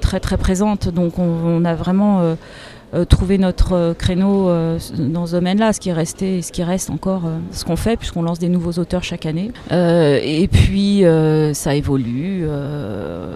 très 0.01 0.19
très 0.19 0.37
présente. 0.37 0.89
Donc 0.89 1.19
on, 1.19 1.23
on 1.45 1.65
a 1.65 1.73
vraiment 1.75 2.35
trouvé 3.07 3.37
notre 3.37 3.93
créneau 3.93 4.49
dans 4.97 5.25
ce 5.27 5.31
domaine-là, 5.33 5.73
ce 5.73 5.79
qui 5.79 5.89
est 5.89 5.93
resté 5.93 6.37
et 6.39 6.41
ce 6.41 6.51
qui 6.51 6.63
reste 6.63 6.89
encore 6.89 7.21
ce 7.51 7.63
qu'on 7.65 7.75
fait, 7.75 7.97
puisqu'on 7.97 8.23
lance 8.23 8.39
des 8.39 8.49
nouveaux 8.49 8.73
auteurs 8.79 9.03
chaque 9.03 9.25
année. 9.27 9.51
Euh, 9.71 10.19
et 10.23 10.47
puis 10.47 11.05
euh, 11.05 11.53
ça 11.53 11.75
évolue. 11.75 12.45
euh, 12.47 13.35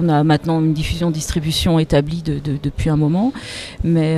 on 0.00 0.08
a 0.08 0.22
maintenant 0.24 0.60
une 0.60 0.72
diffusion-distribution 0.72 1.78
établie 1.78 2.22
de- 2.22 2.38
de- 2.38 2.58
depuis 2.62 2.88
un 2.90 2.96
moment, 2.96 3.32
mais 3.84 4.16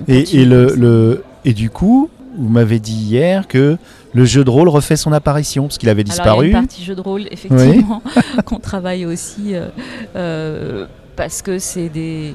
on- 0.00 0.12
Et, 0.12 0.40
et 0.40 0.44
le, 0.44 1.22
et 1.44 1.52
du 1.52 1.70
coup, 1.70 2.08
vous 2.38 2.48
m'avez 2.48 2.80
dit 2.80 2.92
hier 2.94 3.46
que 3.48 3.76
le 4.12 4.24
jeu 4.24 4.44
de 4.44 4.50
rôle 4.50 4.68
refait 4.68 4.96
son 4.96 5.12
apparition, 5.12 5.64
parce 5.64 5.78
qu'il 5.78 5.88
avait 5.88 6.02
Alors, 6.02 6.14
il 6.14 6.16
y 6.16 6.20
a 6.20 6.24
disparu. 6.24 6.46
une 6.46 6.52
partie 6.52 6.84
jeu 6.84 6.94
de 6.94 7.00
rôle, 7.00 7.22
effectivement, 7.30 8.02
qu'on 8.44 8.58
travaille 8.58 9.06
aussi 9.06 9.54
euh, 9.54 9.68
euh, 10.16 10.86
parce 11.16 11.42
que 11.42 11.58
c'est 11.58 11.88
des. 11.88 12.34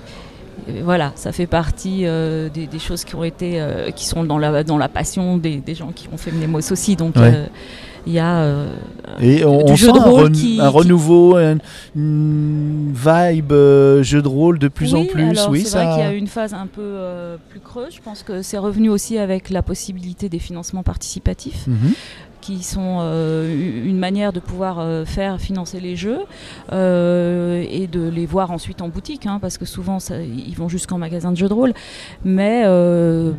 Voilà, 0.83 1.13
ça 1.15 1.31
fait 1.31 1.47
partie 1.47 2.01
euh, 2.05 2.47
des, 2.49 2.67
des 2.67 2.79
choses 2.79 3.03
qui 3.05 3.15
ont 3.15 3.23
été, 3.23 3.59
euh, 3.61 3.91
qui 3.91 4.05
sont 4.05 4.23
dans 4.23 4.37
la, 4.37 4.63
dans 4.63 4.77
la 4.77 4.89
passion 4.89 5.37
des, 5.37 5.57
des 5.57 5.73
gens 5.73 5.91
qui 5.95 6.07
ont 6.13 6.17
fait 6.17 6.31
Mnemos 6.31 6.59
aussi. 6.71 6.95
Donc, 6.95 7.15
Ouais. 7.15 7.31
euh, 7.33 7.45
il 8.07 8.13
y 8.13 8.19
a. 8.19 8.39
euh, 8.41 8.67
Et 9.21 9.43
on, 9.45 9.63
du 9.63 9.71
on 9.71 9.75
jeu 9.75 9.87
sent 9.87 9.93
de 9.93 9.99
un, 9.99 10.03
rôle 10.03 10.31
qui- 10.31 10.59
un 10.61 10.69
qui- 10.69 10.77
renouveau, 10.77 11.35
un- 11.35 11.57
une 11.95 12.93
vibe 12.93 13.51
euh, 13.51 14.03
jeu 14.03 14.21
de 14.21 14.27
rôle 14.27 14.59
de 14.59 14.67
plus 14.67 14.95
en 14.95 15.05
plus. 15.05 15.23
alors, 15.23 15.49
oui, 15.49 15.61
c'est 15.61 15.69
ça. 15.71 15.83
vrai 15.85 15.93
qu'il 15.95 16.03
y 16.03 16.07
a 16.07 16.13
une 16.13 16.27
phase 16.27 16.53
un 16.53 16.67
peu 16.67 16.81
euh, 16.81 17.37
plus 17.49 17.59
creuse. 17.59 17.93
Je 17.95 18.01
pense 18.01 18.23
que 18.23 18.41
c'est 18.41 18.57
revenu 18.57 18.89
aussi 18.89 19.17
avec 19.17 19.49
la 19.49 19.61
possibilité 19.61 20.29
des 20.29 20.39
financements 20.39 20.83
participatifs. 20.83 21.67
Mhm. 21.67 21.93
qui 22.41 22.63
sont 22.63 22.99
euh, 23.01 23.85
une 23.85 23.99
manière 23.99 24.31
de 24.31 24.39
pouvoir 24.39 24.79
euh, 24.79 25.03
faire 25.03 25.41
financer 25.41 25.81
les 25.81 25.97
jeux 25.97 26.19
euh, 26.71 27.65
et 27.69 27.85
de 27.87 28.07
les 28.07 28.25
voir 28.25 28.51
ensuite 28.51 28.81
en 28.81 28.87
boutique, 28.87 29.25
hein, 29.25 29.39
parce 29.41 29.57
que 29.57 29.65
souvent 29.65 29.99
ça- 29.99 30.21
ils 30.21 30.55
vont 30.55 30.69
jusqu'en 30.69 30.97
magasin 30.97 31.31
de 31.31 31.37
jeux 31.37 31.49
de 31.49 31.53
rôle. 31.53 31.73
Mais 32.23 32.63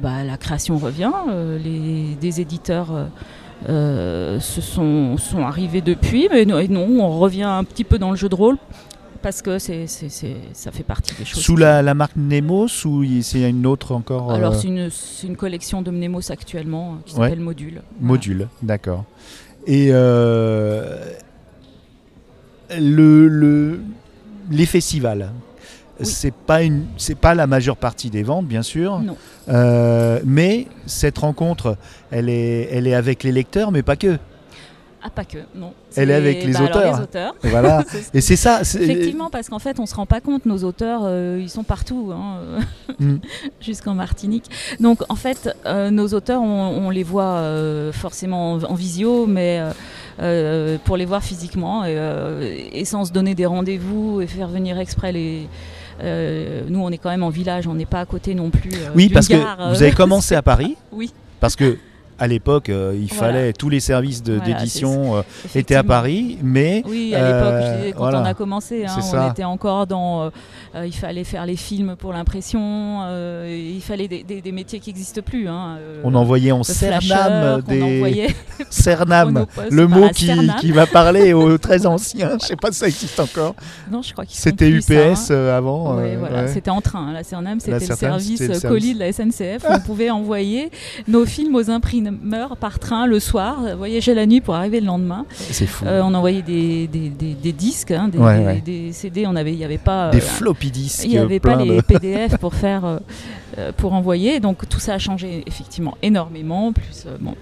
bah, 0.02 0.22
la 0.24 0.36
création 0.36 0.76
revient, 0.76 1.12
les, 1.64 2.14
des 2.20 2.40
éditeurs 2.42 2.88
se 3.66 4.60
sont, 4.60 5.16
sont 5.18 5.44
arrivés 5.44 5.80
depuis. 5.80 6.28
Mais 6.30 6.44
non, 6.44 6.58
on 7.00 7.18
revient 7.18 7.42
un 7.44 7.64
petit 7.64 7.84
peu 7.84 7.98
dans 7.98 8.10
le 8.10 8.16
jeu 8.16 8.28
de 8.28 8.34
rôle 8.34 8.56
parce 9.22 9.42
que 9.42 9.58
c'est, 9.58 9.86
c'est- 9.86 10.08
c'est- 10.08 10.36
ça 10.54 10.72
fait 10.72 10.82
partie 10.82 11.14
des 11.16 11.26
choses. 11.26 11.42
Sous 11.42 11.56
la, 11.56 11.82
la 11.82 11.92
marque 11.92 12.16
Nemos 12.16 12.68
ou 12.86 13.02
il- 13.02 13.22
c'est 13.22 13.48
une 13.48 13.66
autre 13.66 13.92
encore 13.92 14.32
Alors 14.32 14.54
euh, 14.54 14.56
c'est 14.58 14.68
une, 14.68 14.88
c'est 14.90 15.26
une 15.26 15.36
collection 15.36 15.82
de 15.82 15.90
Mnemos 15.90 16.30
actuellement 16.32 16.92
euh, 16.92 16.96
qui 17.04 17.16
Ouais. 17.16 17.24
s'appelle 17.28 17.40
Module. 17.40 17.82
Voilà. 17.82 17.84
module 18.00 18.48
D'accord. 18.62 19.04
Et 19.66 19.88
euh, 19.90 21.04
le, 22.78 23.28
le- 23.28 23.80
les 24.50 24.66
festivals, 24.66 25.30
Oui. 26.00 26.06
c'est 26.06 26.34
pas 26.34 26.62
une, 26.62 26.86
c'est 26.96 27.14
pas 27.14 27.34
la 27.34 27.46
majeure 27.46 27.76
partie 27.76 28.10
des 28.10 28.22
ventes, 28.22 28.46
bien 28.46 28.62
sûr. 28.62 28.98
Non. 29.00 29.16
Euh, 29.48 30.20
mais 30.24 30.66
cette 30.86 31.18
rencontre, 31.18 31.76
elle 32.10 32.28
est, 32.28 32.68
elle 32.72 32.86
est 32.86 32.94
avec 32.94 33.22
les 33.22 33.32
lecteurs, 33.32 33.72
mais 33.72 33.82
pas 33.82 33.96
que. 33.96 34.18
Ah 35.02 35.08
pas 35.08 35.24
que, 35.24 35.38
non. 35.54 35.72
Elle 35.96 36.10
est 36.10 36.14
avec 36.14 36.44
les 36.44 36.52
bah, 36.52 36.58
alors, 36.58 36.70
auteurs. 36.76 36.96
les 36.96 37.02
auteurs. 37.02 37.34
Et 37.42 37.48
voilà. 37.48 37.84
Et 38.14 38.20
c'est 38.20 38.36
ça. 38.36 38.60
Effectivement, 38.60 39.30
parce 39.30 39.48
qu'en 39.48 39.58
fait, 39.58 39.80
on 39.80 39.86
se 39.86 39.94
rend 39.94 40.04
pas 40.04 40.20
compte, 40.20 40.44
nos 40.44 40.58
auteurs, 40.58 41.02
euh, 41.04 41.38
ils 41.40 41.48
sont 41.48 41.64
partout, 41.64 42.12
hein, 42.14 42.36
Mm. 42.98 43.16
jusqu'en 43.62 43.94
Martinique. 43.94 44.44
Donc, 44.78 45.00
en 45.08 45.14
fait, 45.14 45.56
euh, 45.64 45.90
nos 45.90 46.08
auteurs, 46.08 46.42
on, 46.42 46.86
on 46.86 46.90
les 46.90 47.02
voit 47.02 47.22
euh, 47.38 47.92
forcément 47.92 48.52
en, 48.54 48.62
en 48.64 48.74
visio, 48.74 49.26
mais 49.26 49.62
pour 50.84 50.98
les 50.98 51.06
voir 51.06 51.22
physiquement 51.24 51.86
et, 51.86 52.68
et 52.74 52.84
sans 52.84 53.06
se 53.06 53.12
donner 53.12 53.34
des 53.34 53.46
rendez-vous 53.46 54.20
et 54.20 54.26
faire 54.26 54.48
venir 54.48 54.78
exprès 54.78 55.12
les. 55.12 55.48
Euh, 56.02 56.62
nous, 56.68 56.80
on 56.80 56.90
est 56.90 56.98
quand 56.98 57.10
même 57.10 57.22
en 57.22 57.30
village, 57.30 57.66
on 57.66 57.74
n'est 57.74 57.86
pas 57.86 58.00
à 58.00 58.06
côté 58.06 58.34
non 58.34 58.50
plus. 58.50 58.70
euh, 58.74 58.90
Oui, 58.94 59.08
parce 59.08 59.28
que 59.28 59.34
gare, 59.34 59.60
euh, 59.60 59.72
vous 59.72 59.82
avez 59.82 59.92
commencé 59.92 60.34
à 60.36 60.42
Paris. 60.42 60.76
Oui. 60.92 61.12
Parce 61.40 61.56
que 61.56 61.78
à 62.20 62.26
l'époque, 62.28 62.68
euh, 62.68 62.94
il 62.94 63.08
Voilà. 63.12 63.32
fallait 63.34 63.52
tous 63.52 63.68
les 63.68 63.80
services 63.80 64.22
Voilà, 64.24 64.44
d'édition 64.44 65.16
euh, 65.16 65.22
étaient 65.54 65.74
à. 65.74 65.82
Paris, 65.82 66.38
mais 66.42 66.82
Oui, 66.86 67.14
à 67.14 67.18
l'époque, 67.26 67.52
Euh, 67.54 67.90
quand 67.92 67.98
voilà. 67.98 68.20
on 68.20 68.24
a 68.24 68.34
commencé, 68.34 68.84
hein, 68.86 68.94
on 68.96 69.00
ça. 69.00 69.28
était 69.30 69.42
encore 69.44 69.86
dans. 69.86 70.30
il 70.84 70.92
fallait 70.94 71.24
faire 71.24 71.46
les 71.46 71.56
films 71.56 71.96
pour 71.98 72.12
l'impression, 72.12 73.00
il 73.48 73.80
fallait 73.82 74.06
des, 74.08 74.22
des- 74.22 74.40
des 74.40 74.52
métiers 74.52 74.78
qui 74.78 74.90
n'existent 74.90 75.22
plus. 75.22 75.48
hein, 75.48 75.78
on 76.04 76.14
envoyait 76.14 76.52
en 76.52 76.62
Cernam 76.62 77.60
des 77.62 78.28
Cernam, 78.70 79.46
le 79.70 79.86
mot 79.88 80.08
qui, 80.10 80.26
Cernam. 80.26 80.56
qui 80.60 80.70
va 80.72 80.86
parler 80.86 81.32
aux 81.32 81.58
très 81.66 81.86
anciens. 81.86 82.36
Je 82.40 82.46
sais 82.46 82.56
pas 82.56 82.70
si 82.72 82.78
ça 82.80 82.86
existe 82.86 83.18
encore. 83.18 83.54
Non, 83.90 84.02
je 84.02 84.12
crois 84.12 84.24
font 84.24 84.40
C'était 84.50 84.68
UPS 84.70 85.30
hein. 85.30 85.48
avant. 85.56 85.96
Ouais, 85.96 86.16
voilà, 86.16 86.42
ouais. 86.42 86.48
C'était 86.48 86.70
en 86.70 86.80
train. 86.80 87.12
La 87.12 87.22
Cernam, 87.24 87.58
c'était 87.60 87.78
le 87.86 87.96
service 87.96 88.42
colis 88.62 88.94
de 88.94 88.98
la 89.00 89.12
SNCF. 89.12 89.64
on 89.68 89.80
pouvait 89.80 90.10
envoyer 90.10 90.70
nos 91.08 91.24
films 91.26 91.54
aux 91.56 91.70
imprimeurs 92.10 92.56
par 92.56 92.78
train 92.78 93.06
le 93.06 93.18
soir, 93.20 93.58
euh, 93.64 93.74
voyager 93.74 94.14
la 94.14 94.26
nuit 94.26 94.40
pour 94.40 94.54
arriver 94.54 94.80
le 94.80 94.86
lendemain. 94.86 95.26
C'est 95.30 95.66
fou. 95.66 95.84
Euh, 95.86 96.02
on 96.04 96.12
envoyait 96.14 96.42
des, 96.42 96.86
des- 96.86 97.08
des- 97.08 97.34
des 97.34 97.52
disques, 97.52 97.90
hein, 97.90 98.08
des, 98.08 98.18
Ouais, 98.18 98.38
des- 98.38 98.44
ouais. 98.44 98.60
des 98.64 98.92
CD. 98.92 99.24
On 99.26 99.36
avait, 99.36 99.52
il 99.52 99.58
n'y 99.58 99.64
avait 99.64 99.78
pas. 99.78 100.10
Des 100.10 100.18
euh, 100.18 100.20
floppy 100.20 100.70
disks. 100.70 101.04
Il 101.04 101.10
n'y 101.10 101.18
avait 101.18 101.40
pas 101.40 101.56
les 101.56 101.82
PDF 101.86 102.36
pour 102.38 102.54
faire, 102.54 103.00
pour 103.76 103.92
envoyer. 103.94 104.40
Donc 104.40 104.68
tout 104.68 104.80
ça 104.80 104.94
a 104.94 104.98
changé 104.98 105.42
effectivement 105.46 105.96
énormément. 106.02 106.72
Plus 106.72 107.06
bon, 107.20 107.34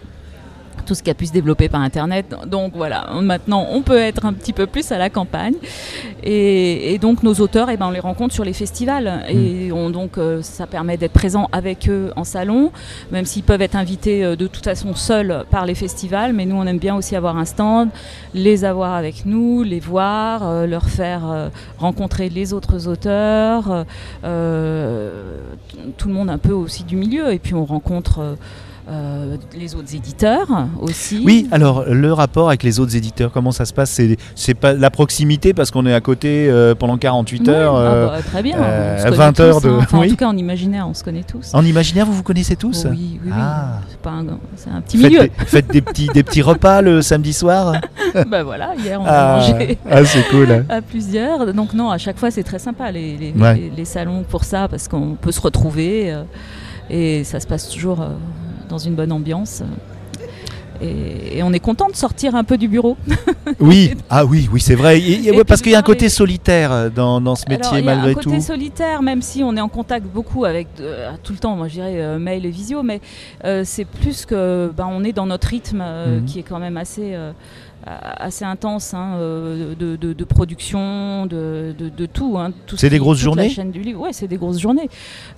tout 0.88 0.94
ce 0.94 1.02
qui 1.02 1.10
a 1.10 1.14
pu 1.14 1.26
se 1.26 1.32
développer 1.32 1.68
par 1.68 1.82
Internet. 1.82 2.34
Donc 2.46 2.72
voilà, 2.74 3.08
maintenant 3.20 3.66
on 3.70 3.82
peut 3.82 3.98
être 3.98 4.24
un 4.24 4.32
petit 4.32 4.54
peu 4.54 4.66
plus 4.66 4.90
à 4.90 4.96
la 4.96 5.10
campagne. 5.10 5.56
Et, 6.22 6.94
et 6.94 6.98
donc 6.98 7.22
nos 7.22 7.34
auteurs, 7.34 7.68
eh 7.68 7.76
ben, 7.76 7.88
on 7.88 7.90
les 7.90 8.00
rencontre 8.00 8.32
sur 8.32 8.44
les 8.44 8.54
festivals. 8.54 9.22
Et 9.28 9.70
on, 9.70 9.90
donc 9.90 10.16
euh, 10.16 10.40
ça 10.40 10.66
permet 10.66 10.96
d'être 10.96 11.12
présent 11.12 11.48
avec 11.52 11.90
eux 11.90 12.10
en 12.16 12.24
salon, 12.24 12.72
même 13.12 13.26
s'ils 13.26 13.42
peuvent 13.42 13.60
être 13.60 13.76
invités 13.76 14.24
euh, 14.24 14.34
de 14.34 14.46
toute 14.46 14.64
façon 14.64 14.94
seuls 14.94 15.44
par 15.50 15.66
les 15.66 15.74
festivals. 15.74 16.32
Mais 16.32 16.46
nous, 16.46 16.56
on 16.56 16.66
aime 16.66 16.78
bien 16.78 16.96
aussi 16.96 17.14
avoir 17.14 17.36
un 17.36 17.44
stand, 17.44 17.90
les 18.32 18.64
avoir 18.64 18.94
avec 18.94 19.26
nous, 19.26 19.62
les 19.62 19.80
voir, 19.80 20.48
euh, 20.48 20.66
leur 20.66 20.88
faire 20.88 21.50
rencontrer 21.76 22.30
les 22.30 22.54
autres 22.54 22.88
auteurs, 22.88 23.84
tout 24.22 26.08
le 26.08 26.14
monde 26.14 26.30
un 26.30 26.38
peu 26.38 26.52
aussi 26.52 26.84
du 26.84 26.96
milieu. 26.96 27.30
Et 27.30 27.38
puis 27.38 27.52
on 27.54 27.66
rencontre 27.66 28.36
euh, 28.90 29.36
les 29.56 29.74
autres 29.74 29.94
éditeurs 29.94 30.46
aussi. 30.80 31.22
Oui, 31.24 31.46
alors 31.50 31.84
le 31.86 32.12
rapport 32.12 32.48
avec 32.48 32.62
les 32.62 32.80
autres 32.80 32.96
éditeurs, 32.96 33.30
comment 33.32 33.52
ça 33.52 33.64
se 33.64 33.72
passe 33.74 33.90
C'est 33.90 34.16
c'est 34.34 34.54
pas 34.54 34.72
la 34.72 34.90
proximité 34.90 35.52
parce 35.52 35.70
qu'on 35.70 35.84
est 35.86 35.92
à 35.94 36.00
côté 36.00 36.48
euh, 36.48 36.74
pendant 36.74 36.96
48 36.96 37.42
Oui, 37.42 37.48
heures. 37.50 37.74
ah 37.76 37.80
euh, 37.80 38.06
bah, 38.08 38.22
très 38.22 38.42
bien. 38.42 38.56
euh, 38.58 38.94
on 38.96 38.98
se 38.98 39.04
connaît 39.04 39.16
20 39.16 39.32
tous, 39.34 39.42
heures 39.42 39.60
de- 39.60 39.68
hein. 39.68 39.78
Enfin, 39.82 39.98
oui. 40.00 40.06
En 40.06 40.10
tout 40.10 40.16
cas, 40.16 40.26
en 40.28 40.36
imaginaire, 40.36 40.88
on 40.88 40.94
se 40.94 41.04
connaît 41.04 41.22
tous. 41.22 41.50
En 41.54 41.64
imaginaire, 41.64 42.06
vous 42.06 42.14
vous 42.14 42.22
connaissez 42.22 42.56
tous 42.56 42.84
Oh 42.86 42.90
oui, 42.92 43.20
oui. 43.24 43.30
Ah. 43.34 43.80
C'est 43.90 43.98
pas 44.00 44.10
un, 44.10 44.24
c'est 44.56 44.70
un 44.70 44.80
petit 44.80 44.96
Faites 44.98 45.10
milieu. 45.10 45.22
des, 45.24 45.30
faites 45.46 45.68
des 45.70 45.82
petits, 45.82 46.06
des 46.14 46.22
petits 46.22 46.42
repas 46.42 46.80
le 46.80 47.02
samedi 47.02 47.32
soir 47.32 47.74
bah 48.28 48.42
voilà, 48.42 48.74
hier 48.76 49.00
on 49.00 49.04
a 49.04 49.10
Ah, 49.10 49.36
mangé. 49.38 49.78
ah, 49.90 50.04
c'est 50.04 50.26
cool. 50.30 50.64
à 50.68 50.80
plusieurs. 50.80 51.52
Donc 51.52 51.74
non, 51.74 51.90
à 51.90 51.98
chaque 51.98 52.18
fois 52.18 52.30
c'est 52.30 52.42
très 52.44 52.58
sympa 52.58 52.90
les, 52.90 53.16
les, 53.16 53.32
Ouais. 53.32 53.54
les- 53.54 53.72
les 53.76 53.84
salons 53.84 54.24
pour 54.28 54.44
ça 54.44 54.66
parce 54.68 54.88
qu'on 54.88 55.16
peut 55.20 55.32
se 55.32 55.40
retrouver 55.40 56.16
et 56.90 57.22
ça 57.24 57.38
se 57.40 57.46
passe 57.46 57.68
toujours 57.68 57.98
dans 58.68 58.78
une 58.78 58.94
bonne 58.94 59.12
ambiance. 59.12 59.62
Et, 60.80 61.38
et 61.38 61.42
on 61.42 61.52
est 61.52 61.58
content 61.58 61.88
de 61.88 61.96
sortir 61.96 62.36
un 62.36 62.44
peu 62.44 62.56
du 62.56 62.68
bureau. 62.68 62.96
Oui, 63.60 63.94
ah 64.10 64.24
oui, 64.26 64.48
oui, 64.52 64.60
c'est 64.60 64.74
vrai. 64.74 65.00
Et- 65.00 65.26
et 65.28 65.44
parce 65.44 65.62
qu'il 65.62 65.72
y 65.72 65.74
a 65.74 65.78
un 65.78 65.82
côté 65.82 66.08
solitaire 66.10 66.70
euh, 66.70 66.88
dans, 66.90 67.18
dans 67.20 67.34
ce 67.34 67.48
métier 67.48 67.64
Alors, 67.66 67.78
il 67.78 67.84
y 67.84 67.88
a 67.88 67.94
malgré 67.94 68.10
un 68.10 68.14
côté 68.14 68.36
tout. 68.36 68.40
solitaire, 68.42 69.02
même 69.02 69.22
si 69.22 69.42
on 69.42 69.56
est 69.56 69.60
en 69.60 69.70
contact 69.70 70.06
beaucoup 70.06 70.44
avec 70.44 70.68
euh, 70.80 71.10
tout 71.24 71.32
le 71.32 71.38
temps, 71.38 71.56
moi 71.56 71.66
je 71.66 71.72
dirais 71.72 71.94
euh, 71.96 72.18
mail 72.18 72.44
et 72.46 72.50
visio, 72.50 72.82
mais 72.82 73.00
euh, 73.46 73.62
c'est 73.64 73.86
plus 73.86 74.26
que 74.26 74.70
ben, 74.76 74.86
on 74.88 75.02
est 75.02 75.12
dans 75.14 75.26
notre 75.26 75.48
rythme 75.48 75.78
Mhm. 75.82 76.24
qui 76.26 76.38
est 76.40 76.42
quand 76.42 76.58
même 76.58 76.76
assez, 76.76 77.16
assez 77.86 78.44
intense 78.44 78.92
hein, 78.92 79.14
euh, 79.16 79.74
de, 79.78 79.96
de- 79.96 80.12
de 80.12 80.24
production, 80.24 81.26
de, 81.26 81.72
tout. 82.12 82.36
hein, 82.38 82.50
tout 82.66 82.76
ce 82.76 82.80
C'est 82.82 82.90
des 82.90 82.98
grosses 82.98 83.18
journées 83.18 83.44
la 83.48 83.54
chaîne 83.54 83.70
du 83.70 83.80
livre, 83.80 84.00
ouais, 84.02 84.12
c'est 84.12 84.26
des 84.28 84.36
grosses 84.36 84.58
journées. 84.60 84.88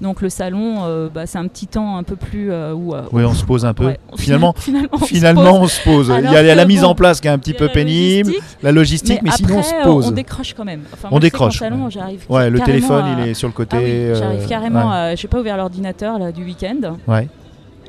Donc 0.00 0.20
le 0.22 0.28
salon, 0.30 0.78
euh, 0.84 1.08
bah, 1.12 1.26
c'est 1.26 1.38
un 1.38 1.46
petit 1.46 1.66
temps 1.66 1.96
un 1.96 2.02
peu 2.02 2.16
plus 2.16 2.50
euh, 2.50 2.72
où, 2.74 2.94
euh, 2.94 3.02
Oui, 3.12 3.24
on 3.24 3.34
se 3.34 3.44
pose 3.44 3.64
un 3.64 3.74
peu. 3.74 3.86
ouais, 3.86 4.00
Finalement, 4.16 4.54
finalement, 4.56 5.60
on 5.60 5.68
se 5.68 5.80
pose. 5.82 6.10
on 6.10 6.16
se 6.16 6.20
pose. 6.22 6.24
Il 6.24 6.32
y 6.32 6.36
a, 6.50 6.54
la 6.54 6.64
mise 6.64 6.84
en 6.84 6.94
place 6.94 7.20
qui 7.20 7.28
est 7.28 7.30
un 7.30 7.38
petit 7.38 7.54
peu 7.54 7.66
la 7.66 7.72
pénible, 7.72 8.30
logistique, 8.30 8.58
la 8.62 8.72
logistique, 8.72 9.20
mais, 9.22 9.30
sinon 9.32 9.58
on 9.58 9.62
se 9.62 9.84
pose. 9.84 10.06
On 10.08 10.10
décroche 10.10 10.54
quand 10.54 10.64
même. 10.64 10.82
Enfin, 10.92 11.08
On 11.08 11.14
moi, 11.14 11.20
décroche, 11.20 11.58
salon, 11.58 11.88
ouais. 12.28 12.50
le 12.50 12.60
téléphone, 12.60 13.04
à- 13.04 13.22
il 13.22 13.28
est 13.28 13.34
sur 13.34 13.48
le 13.48 13.54
côté. 13.54 13.76
ah 13.76 13.80
oui, 13.82 13.90
euh, 13.90 14.14
j'arrive 14.14 14.46
carrément 14.48 14.88
ouais. 14.90 14.96
à. 14.96 15.14
J'ai 15.14 15.28
pas 15.28 15.40
ouvert 15.40 15.56
l'ordinateur 15.56 16.32
du 16.32 16.44
week-end. 16.44 16.96
Ouais. 17.06 17.28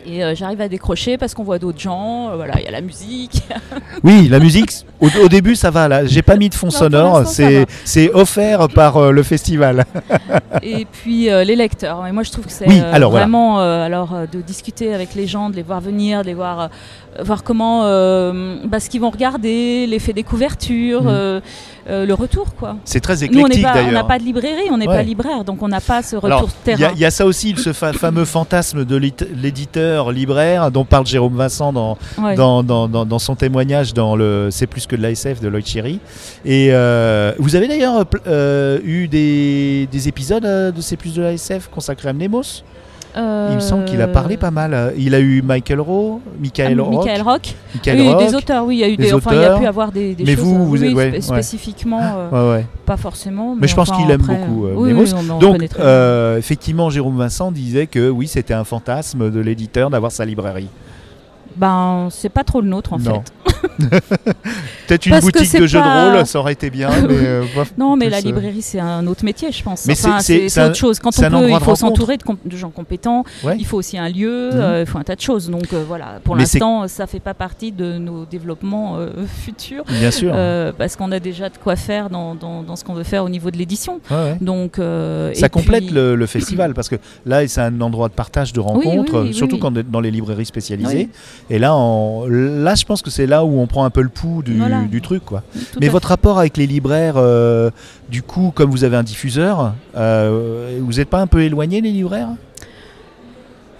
Et 0.05 0.23
euh, 0.23 0.33
j'arrive 0.35 0.61
à 0.61 0.67
décrocher 0.67 1.17
parce 1.17 1.33
qu'on 1.33 1.43
voit 1.43 1.59
d'autres 1.59 1.79
gens. 1.79 2.29
euh, 2.31 2.35
voilà, 2.35 2.53
il 2.59 2.63
y 2.63 2.67
a 2.67 2.71
la 2.71 2.81
musique. 2.81 3.41
Oui, 4.03 4.27
la 4.29 4.39
musique, 4.39 4.71
au, 4.99 5.07
au 5.23 5.27
début 5.27 5.55
ça 5.55 5.69
va 5.69 5.87
là. 5.87 6.05
J'ai 6.05 6.21
pas 6.23 6.35
mis 6.37 6.49
de 6.49 6.55
fond 6.55 6.67
Non, 6.67 6.71
sonore, 6.71 7.23
c'est 7.27 8.11
offert 8.13 8.67
par 8.69 8.97
euh, 8.97 9.11
le 9.11 9.21
festival. 9.21 9.85
et 10.63 10.85
puis 10.85 11.25
les 11.25 11.55
lecteurs. 11.55 12.05
Et 12.07 12.11
moi, 12.11 12.23
je 12.23 12.31
trouve 12.31 12.45
que 12.45 12.51
c'est 12.51 12.67
Oui, 12.67 12.79
alors, 12.91 13.11
voilà. 13.11 13.25
vraiment 13.25 13.59
alors 13.59 14.15
de 14.31 14.41
discuter 14.41 14.93
avec 14.93 15.13
les 15.15 15.27
gens, 15.27 15.49
de 15.49 15.55
les 15.55 15.61
voir 15.61 15.81
venir, 15.81 16.21
de 16.21 16.27
les 16.27 16.33
voir. 16.33 16.69
voir 17.23 17.43
comment 17.43 17.81
bah, 18.65 18.79
ce 18.79 18.89
qu'ils 18.89 19.01
vont 19.01 19.09
regarder, 19.09 19.85
l'effet 19.87 20.13
des 20.13 20.23
couvertures, 20.23 21.03
euh, 21.07 21.39
euh, 21.89 22.05
le 22.05 22.13
retour 22.13 22.55
quoi. 22.55 22.77
C'est 22.85 22.99
très 23.01 23.23
éclectique 23.23 23.63
pas, 23.63 23.71
on 23.71 23.75
n'a 23.75 23.83
d'ailleurs. 23.83 24.07
pas 24.07 24.19
de 24.19 24.23
librairie, 24.23 24.69
on 24.71 24.77
n'est 24.77 24.87
Ouais. 24.87 24.95
pas 24.95 25.03
libraire, 25.03 25.43
donc 25.43 25.61
on 25.61 25.67
n'a 25.67 25.81
pas 25.81 26.01
ce 26.03 26.15
retour 26.15 26.25
Alors, 26.25 26.49
terrain. 26.63 26.91
il 26.95 26.99
y 27.01 27.05
a 27.05 27.11
ça 27.11 27.25
aussi, 27.25 27.53
ce 27.57 27.73
fa- 27.73 27.93
fameux 27.93 28.25
fantasme 28.25 28.85
de 28.85 28.95
l'ét- 28.95 29.27
libraire 30.11 30.71
dont 30.71 30.85
parle 30.85 31.05
Jérôme 31.05 31.35
Vincent 31.35 31.71
dans, 31.73 31.97
Ouais. 32.17 32.35
dans, 32.35 32.63
dans- 32.63 32.87
dans- 32.87 33.05
dans 33.05 33.19
son 33.19 33.35
témoignage 33.35 33.93
dans 33.93 34.15
le 34.15 34.49
C'est 34.51 34.67
plus 34.67 34.87
que 34.87 34.95
de 34.95 35.01
l'ASF 35.01 35.39
de 35.41 35.47
Lloyd 35.47 35.65
Cherry. 35.65 35.99
Et 36.45 36.69
euh, 36.71 37.33
vous 37.39 37.55
avez 37.55 37.67
d'ailleurs 37.67 37.97
euh, 37.99 38.03
euh, 38.27 38.79
eu 38.83 39.07
des, 39.07 39.87
des 39.91 40.07
épisodes 40.07 40.43
de 40.43 40.81
C'est 40.81 40.97
plus 40.97 41.13
de 41.13 41.21
l'ASF 41.21 41.67
consacrés 41.69 42.09
à 42.09 42.13
Mnemos? 42.13 42.63
Il 43.15 43.55
me 43.55 43.59
semble 43.59 43.85
qu'il 43.85 44.01
a 44.01 44.07
parlé 44.07 44.37
pas 44.37 44.51
mal. 44.51 44.93
Il 44.97 45.13
a 45.15 45.19
eu 45.19 45.41
Michael 45.41 45.81
Rowe, 45.81 46.21
Michael 46.39 46.79
Ah, 46.79 46.83
Rock. 46.83 47.05
Michael 47.05 47.21
Rock. 47.21 47.55
Michael 47.75 47.99
oui, 47.99 48.09
Rock. 48.09 48.19
des 48.27 48.35
auteurs, 48.35 48.65
oui, 48.65 48.75
il 48.77 48.79
y 48.79 48.83
a 48.83 48.87
eu 48.89 48.95
des 48.97 49.03
des, 49.03 49.13
enfin, 49.13 49.31
il 49.33 49.35
y 49.35 49.39
a 49.39 49.47
auteurs. 49.47 49.59
pu 49.59 49.65
avoir 49.67 49.91
des, 49.91 50.15
des 50.15 50.23
Mais 50.23 50.35
choses. 50.35 50.43
vous, 50.45 50.65
vous 50.65 50.77
oui, 50.81 50.87
êtes- 50.89 50.95
ouais, 50.95 51.07
spé- 51.09 51.15
ouais. 51.15 51.21
spécifiquement, 51.21 51.99
euh, 52.31 52.53
Ouais, 52.55 52.65
pas 52.85 52.97
forcément. 52.97 53.55
Mais 53.59 53.67
je 53.67 53.75
pense 53.75 53.89
enfin, 53.89 54.01
qu'il 54.01 54.11
aime 54.11 54.21
après, 54.21 54.35
beaucoup, 54.37 54.65
euh, 54.65 54.73
oui, 54.77 54.89
Nemos. 54.89 55.03
oui, 55.03 55.13
on- 55.29 55.35
on 55.35 55.39
Donc, 55.39 55.67
euh, 55.79 56.37
effectivement, 56.37 56.89
Jérôme 56.89 57.17
Vincent 57.17 57.51
disait 57.51 57.87
que 57.87 58.09
oui, 58.09 58.27
c'était 58.27 58.53
un 58.53 58.63
fantasme 58.63 59.29
de 59.29 59.39
l'éditeur 59.39 59.89
d'avoir 59.89 60.11
sa 60.11 60.23
librairie. 60.25 60.69
Ben, 61.57 62.07
c'est 62.11 62.29
pas 62.29 62.45
trop 62.45 62.61
le 62.61 62.67
nôtre 62.69 62.93
en 62.93 62.99
Non. 62.99 63.15
fait. 63.15 63.33
Peut-être 64.87 65.05
une 65.05 65.11
Parce 65.13 65.23
boutique 65.25 65.59
de 65.59 65.67
jeux 65.67 65.79
pas- 65.79 66.11
de 66.11 66.15
rôle, 66.17 66.25
ça 66.25 66.39
aurait 66.39 66.53
été 66.53 66.69
bien. 66.69 66.89
mais, 67.07 67.15
euh, 67.25 67.43
Non, 67.77 67.95
mais 67.95 68.09
la 68.09 68.17
euh, 68.17 68.21
librairie, 68.21 68.61
c'est 68.61 68.79
un 68.79 69.05
autre 69.07 69.23
métier, 69.23 69.51
je 69.51 69.63
pense. 69.63 69.85
Mais 69.85 69.93
Enfin, 69.93 70.19
c'est- 70.19 70.45
autre 70.63 70.75
chose. 70.75 70.99
Quand 70.99 71.09
on 71.17 71.21
peut, 71.29 71.49
il 71.49 71.59
faut 71.59 71.75
s'entourer 71.75 72.17
de, 72.17 72.57
gens 72.57 72.69
compétents. 72.69 73.23
Ouais. 73.43 73.55
Il 73.57 73.65
faut 73.65 73.77
aussi 73.77 73.97
un 73.97 74.09
lieu, 74.09 74.49
Mhm. 74.51 74.59
euh, 74.59 74.81
il 74.81 74.85
faut 74.89 74.97
un 74.97 75.03
tas 75.03 75.15
de 75.15 75.21
choses. 75.21 75.49
Donc 75.49 75.73
euh, 75.73 75.83
voilà, 75.87 76.19
pour 76.23 76.35
l'instant, 76.35 76.87
ça 76.87 77.07
fait 77.07 77.19
pas 77.19 77.33
partie 77.33 77.71
de 77.71 77.97
nos 77.97 78.25
développements 78.25 78.97
futurs. 79.43 79.83
Bien 79.87 80.11
sûr. 80.11 80.33
parce 80.77 80.95
qu'on 80.95 81.11
a 81.11 81.19
déjà 81.19 81.49
de 81.49 81.57
quoi 81.57 81.75
faire 81.75 82.09
dans, 82.09 82.35
dans- 82.35 82.63
dans 82.63 82.75
ce 82.75 82.83
qu'on 82.83 82.93
veut 82.93 83.03
faire 83.03 83.23
au 83.23 83.29
niveau 83.29 83.51
de 83.51 83.57
l'édition. 83.57 83.99
Ouais, 84.09 84.17
ouais. 84.17 84.37
Donc, 84.41 84.73
Ça 84.77 85.45
et 85.45 85.49
complète 85.49 85.85
puis- 85.85 85.93
le, 85.95 86.15
le 86.15 86.25
festival 86.25 86.73
parce 86.73 86.89
que 86.89 86.95
là, 87.25 87.47
c'est 87.47 87.61
un 87.61 87.79
endroit 87.81 88.07
de 88.09 88.13
partage, 88.13 88.53
de 88.53 88.59
rencontre, 88.59 89.13
oui, 89.21 89.27
oui, 89.29 89.33
surtout 89.33 89.55
oui. 89.55 89.61
quand 89.61 89.73
on 89.73 89.79
est 89.79 89.89
dans 89.89 89.99
les 90.01 90.11
librairies 90.11 90.45
spécialisées. 90.45 91.09
Et 91.49 91.59
là, 91.59 91.75
là, 92.27 92.75
je 92.75 92.85
pense 92.85 93.01
que 93.01 93.09
c'est 93.09 93.27
là 93.27 93.43
où 93.43 93.50
on 93.59 93.67
prend 93.67 93.85
un 93.85 93.89
peu 93.89 94.01
le 94.01 94.09
pouls 94.09 94.43
du, 94.43 94.57
Voilà. 94.57 94.81
du 94.81 95.01
truc, 95.01 95.23
quoi. 95.25 95.43
Tout 95.53 95.79
Mais 95.79 95.87
votre 95.89 96.07
rapport 96.09 96.39
avec 96.39 96.57
les 96.57 96.67
libraires, 96.67 97.15
euh, 97.17 97.69
du 98.09 98.21
coup, 98.23 98.51
comme 98.53 98.69
vous 98.71 98.83
avez 98.83 98.97
un 98.97 99.03
diffuseur, 99.03 99.73
euh, 99.95 100.79
vous 100.81 100.93
n'êtes 100.93 101.09
pas 101.09 101.19
un 101.19 101.27
peu 101.27 101.41
éloigné 101.43 101.81
les 101.81 101.91
libraires? 101.91 102.29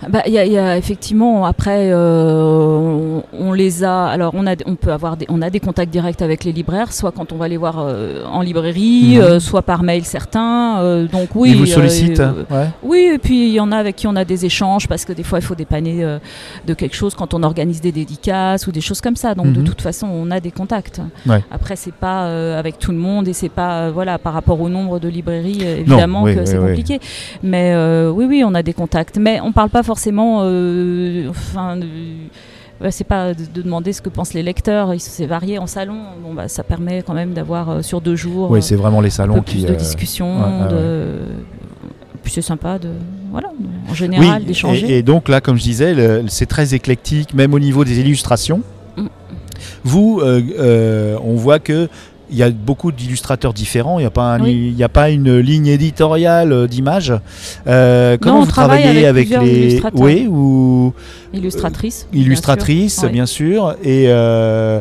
Bah, 0.10 0.24
il 0.26 0.34
y, 0.34 0.38
a- 0.40 0.46
il 0.46 0.52
y 0.52 0.58
a 0.58 0.78
effectivement 0.78 1.46
après 1.46 1.90
euh, 1.92 2.42
on, 2.44 3.24
on 3.40 3.54
les 3.54 3.84
a 3.84 4.06
alors 4.08 4.32
on 4.36 4.48
a 4.48 4.56
on 4.66 4.76
peut 4.76 4.92
avoir 4.92 5.16
des, 5.18 5.26
on 5.30 5.42
a 5.42 5.50
des 5.50 5.60
contacts 5.60 5.92
directs 5.92 6.22
avec 6.22 6.44
les 6.44 6.52
libraires 6.52 6.92
soit 6.92 7.12
quand 7.12 7.32
on 7.32 7.36
va 7.38 7.48
les 7.48 7.58
voir 7.58 7.76
euh, 7.80 8.24
en 8.26 8.42
librairie 8.42 9.16
Mhm. 9.18 9.22
euh, 9.22 9.40
soit 9.40 9.62
par 9.62 9.84
mail 9.84 10.04
certains 10.04 11.04
donc 11.12 11.30
oui 11.36 11.52
Ils 11.52 11.58
vous 11.58 11.66
sollicitent 11.66 12.20
euh, 12.20 12.44
ouais. 12.50 12.68
oui 12.84 13.12
et 13.14 13.18
puis 13.20 13.48
il 13.50 13.54
y 13.54 13.60
en 13.60 13.72
a 13.72 13.78
avec 13.78 13.96
qui 13.96 14.08
on 14.08 14.16
a 14.16 14.26
des 14.26 14.46
échanges 14.46 14.88
parce 14.88 15.06
que 15.06 15.14
des 15.14 15.24
fois 15.24 15.40
il 15.40 15.44
faut 15.46 15.56
dépanner 15.56 16.04
de 16.66 16.74
quelque 16.74 16.96
chose 16.96 17.14
quand 17.16 17.34
on 17.34 17.44
organise 17.44 17.82
des 17.82 17.92
dédicaces 17.92 18.66
ou 18.68 18.72
des 18.72 18.82
choses 18.82 19.02
comme 19.02 19.16
ça 19.16 19.36
donc 19.36 19.54
de 19.54 19.60
Mhm. 19.60 19.66
toute 19.68 19.82
façon 19.82 20.08
on 20.08 20.32
a 20.32 20.40
des 20.40 20.52
contacts 20.52 21.00
Ouais. 21.28 21.44
après 21.52 21.76
c'est 21.76 21.94
pas 21.94 22.26
avec 22.58 22.80
tout 22.80 22.92
le 22.92 22.98
monde 22.98 23.28
et 23.28 23.34
c'est 23.34 23.50
pas 23.50 23.92
voilà 23.92 24.18
par 24.18 24.34
rapport 24.34 24.60
au 24.60 24.70
nombre 24.70 25.00
de 25.00 25.08
librairies 25.08 25.64
évidemment 25.64 26.24
oui, 26.24 26.34
que 26.36 26.40
oui, 26.40 26.48
c'est 26.48 26.58
oui. 26.58 26.68
compliqué 26.68 27.00
mais 27.44 27.76
oui, 28.12 28.26
oui, 28.26 28.44
on 28.46 28.54
a 28.56 28.64
des 28.64 28.74
contacts. 28.74 29.18
Mais 29.20 29.40
on 29.42 29.52
parle 29.52 29.70
pas 29.70 29.84
forcément. 29.84 29.91
Euh, 30.44 31.30
enfin, 31.30 31.80
ouais, 32.82 32.92
c'est 32.92 33.04
pas 33.04 33.34
de, 33.34 33.46
de 33.46 33.62
demander 33.62 33.94
ce 33.94 34.02
que 34.02 34.10
pensent 34.10 34.34
les 34.34 34.44
lecteurs. 34.44 34.94
C'est 35.00 35.26
varié 35.26 35.60
en 35.60 35.68
salon. 35.68 35.98
Bon, 36.24 36.34
bah, 36.34 36.48
ça 36.48 36.64
permet 36.64 37.02
quand 37.04 37.14
même 37.14 37.34
d'avoir 37.34 37.70
euh, 37.70 37.82
sur 37.82 38.02
deux 38.02 38.16
jours 38.16 38.50
Oui, 38.52 38.60
euh, 38.60 38.62
c'est 38.62 38.76
vraiment 38.76 39.02
les 39.02 39.10
un 39.10 39.12
salons 39.12 39.42
qui. 39.42 39.64
de 39.64 39.72
euh, 39.72 39.76
discussions. 39.76 40.40
ouais, 40.42 40.64
ouais, 40.66 40.72
de... 40.72 41.20
Puis 42.24 42.34
c'est 42.34 42.42
sympa 42.42 42.78
de 42.78 42.90
voilà, 43.32 43.50
en 43.90 43.94
général 43.94 44.44
d'échanger. 44.46 44.86
Et, 44.92 44.98
et 45.00 45.04
donc 45.04 45.28
là, 45.30 45.42
comme 45.42 45.58
je 45.58 45.64
disais, 45.64 46.24
c'est 46.28 46.46
très 46.46 46.74
éclectique, 46.76 47.34
même 47.34 47.54
au 47.54 47.60
niveau 47.60 47.84
des 47.84 48.00
illustrations. 48.00 48.62
Mm. 48.98 49.08
Vous, 49.84 50.20
euh, 50.22 50.42
euh, 50.60 51.18
on 51.24 51.36
voit 51.36 51.60
que 51.60 51.88
il 52.32 52.38
y 52.38 52.44
a 52.44 52.50
beaucoup 52.50 52.92
d'illustrateurs 52.92 53.54
différents. 53.54 54.00
Il 54.00 54.04
n'y 54.04 54.08
a 54.08 54.12
pas, 54.12 54.36
un- 54.36 54.42
Oui. 54.42 54.70
il 54.72 54.78
y 54.78 54.84
a 54.84 54.90
pas 54.90 55.10
une 55.10 55.38
ligne 55.38 55.68
éditoriale 55.68 56.52
euh, 56.54 56.68
d'images. 56.68 57.14
Euh, 57.68 58.18
comment 58.20 58.38
on 58.38 58.44
vous 58.44 58.46
travaille 58.52 58.82
travaillez 58.84 59.06
avec 59.06 59.30
les 59.30 59.82
oui 59.96 60.28
ou 60.30 60.94
Illustratrice. 61.34 62.08
bien 62.12 62.22
illustratrices, 62.22 62.96
sûr. 62.96 63.04
Ouais. 63.04 63.10
bien 63.12 63.26
sûr, 63.26 63.76
et 63.84 64.06
euh, 64.08 64.80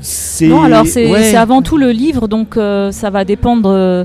c'est 0.00 0.46
Non, 0.48 0.62
alors 0.62 0.86
c'est 0.86 1.10
ouais. 1.10 1.36
avant 1.36 1.62
tout 1.62 1.76
le 1.78 1.90
livre, 1.92 2.26
donc 2.26 2.56
euh, 2.56 2.90
ça 2.90 3.10
va 3.10 3.24
dépendre 3.24 3.70
euh, 3.70 4.04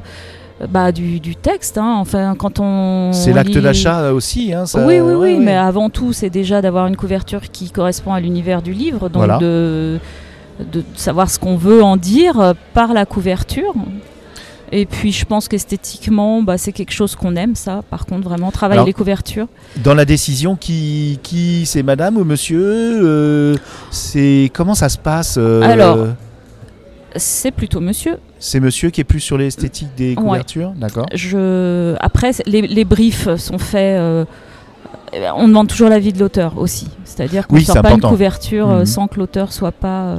bah, 0.69 0.91
du, 0.91 1.19
du 1.19 1.35
texte. 1.35 1.77
hein. 1.77 1.95
Enfin, 1.99 2.35
quand 2.37 2.59
on. 2.59 3.11
C'est 3.13 3.33
l'acte 3.33 3.55
lit- 3.55 3.61
d'achat 3.61 4.11
aussi, 4.11 4.53
hein, 4.53 4.65
ça- 4.65 4.85
oui, 4.85 4.99
oui, 4.99 5.13
oui, 5.13 5.37
mais 5.39 5.55
avant 5.55 5.89
tout, 5.89 6.13
c'est 6.13 6.29
déjà 6.29 6.61
d'avoir 6.61 6.87
une 6.87 6.95
couverture 6.97 7.41
qui 7.51 7.71
correspond 7.71 8.13
à 8.13 8.19
l'univers 8.19 8.61
du 8.61 8.73
livre, 8.73 9.09
donc 9.09 9.17
Voilà. 9.23 9.37
de, 9.39 9.97
de 10.59 10.83
savoir 10.95 11.29
ce 11.29 11.39
qu'on 11.39 11.55
veut 11.57 11.83
en 11.83 11.97
dire 11.97 12.39
euh, 12.39 12.53
par 12.73 12.93
la 12.93 13.05
couverture. 13.05 13.73
Et 14.73 14.85
puis, 14.85 15.13
je 15.13 15.23
pense 15.23 15.47
qu'esthétiquement, 15.47 16.41
bah, 16.43 16.57
c'est 16.57 16.73
quelque 16.73 16.91
chose 16.91 17.15
qu'on 17.15 17.37
aime, 17.37 17.55
ça. 17.55 17.83
Par 17.89 18.05
contre, 18.05 18.27
vraiment, 18.27 18.51
travailler 18.51 18.79
Alors- 18.79 18.87
les 18.87 18.93
couvertures. 18.93 19.47
Dans 19.77 19.93
la 19.93 20.03
décision, 20.03 20.57
qui, 20.57 21.19
qui 21.23 21.65
c'est 21.65 21.83
madame 21.83 22.17
ou 22.17 22.25
monsieur 22.25 22.61
euh, 22.61 23.55
C'est 23.91 24.51
comment 24.53 24.75
ça 24.75 24.89
se 24.89 24.97
passe 24.97 25.35
euh, 25.39 25.61
Alors, 25.61 26.07
C'est 27.15 27.51
plutôt 27.51 27.79
monsieur. 27.79 28.17
c'est 28.39 28.59
monsieur 28.59 28.89
qui 28.89 28.99
est 29.01 29.05
plus 29.05 29.21
sur 29.21 29.37
l'esthétique 29.37 29.87
des 29.95 30.09
Ouais. 30.09 30.15
couvertures, 30.15 30.73
d'accord 30.75 31.05
Je... 31.13 31.95
Après, 32.01 32.31
les, 32.45 32.61
les 32.63 32.83
briefs 32.85 33.33
sont 33.37 33.57
faits. 33.59 33.97
euh, 33.99 34.25
on 35.37 35.47
demande 35.47 35.67
toujours 35.67 35.89
l'avis 35.89 36.11
de 36.13 36.19
l'auteur 36.19 36.53
aussi. 36.57 36.87
C'est-à-dire 37.05 37.47
qu'on 37.47 37.55
ne 37.55 37.59
Oui, 37.59 37.65
sort 37.65 37.75
c'est 37.75 37.81
pas 37.81 37.87
important. 37.89 38.09
une 38.09 38.13
couverture 38.13 38.69
euh, 38.69 38.79
Mhm. 38.79 38.85
sans 38.85 39.07
que 39.07 39.17
l'auteur 39.19 39.51
soit 39.53 39.71
pas. 39.71 40.01
euh, 40.01 40.17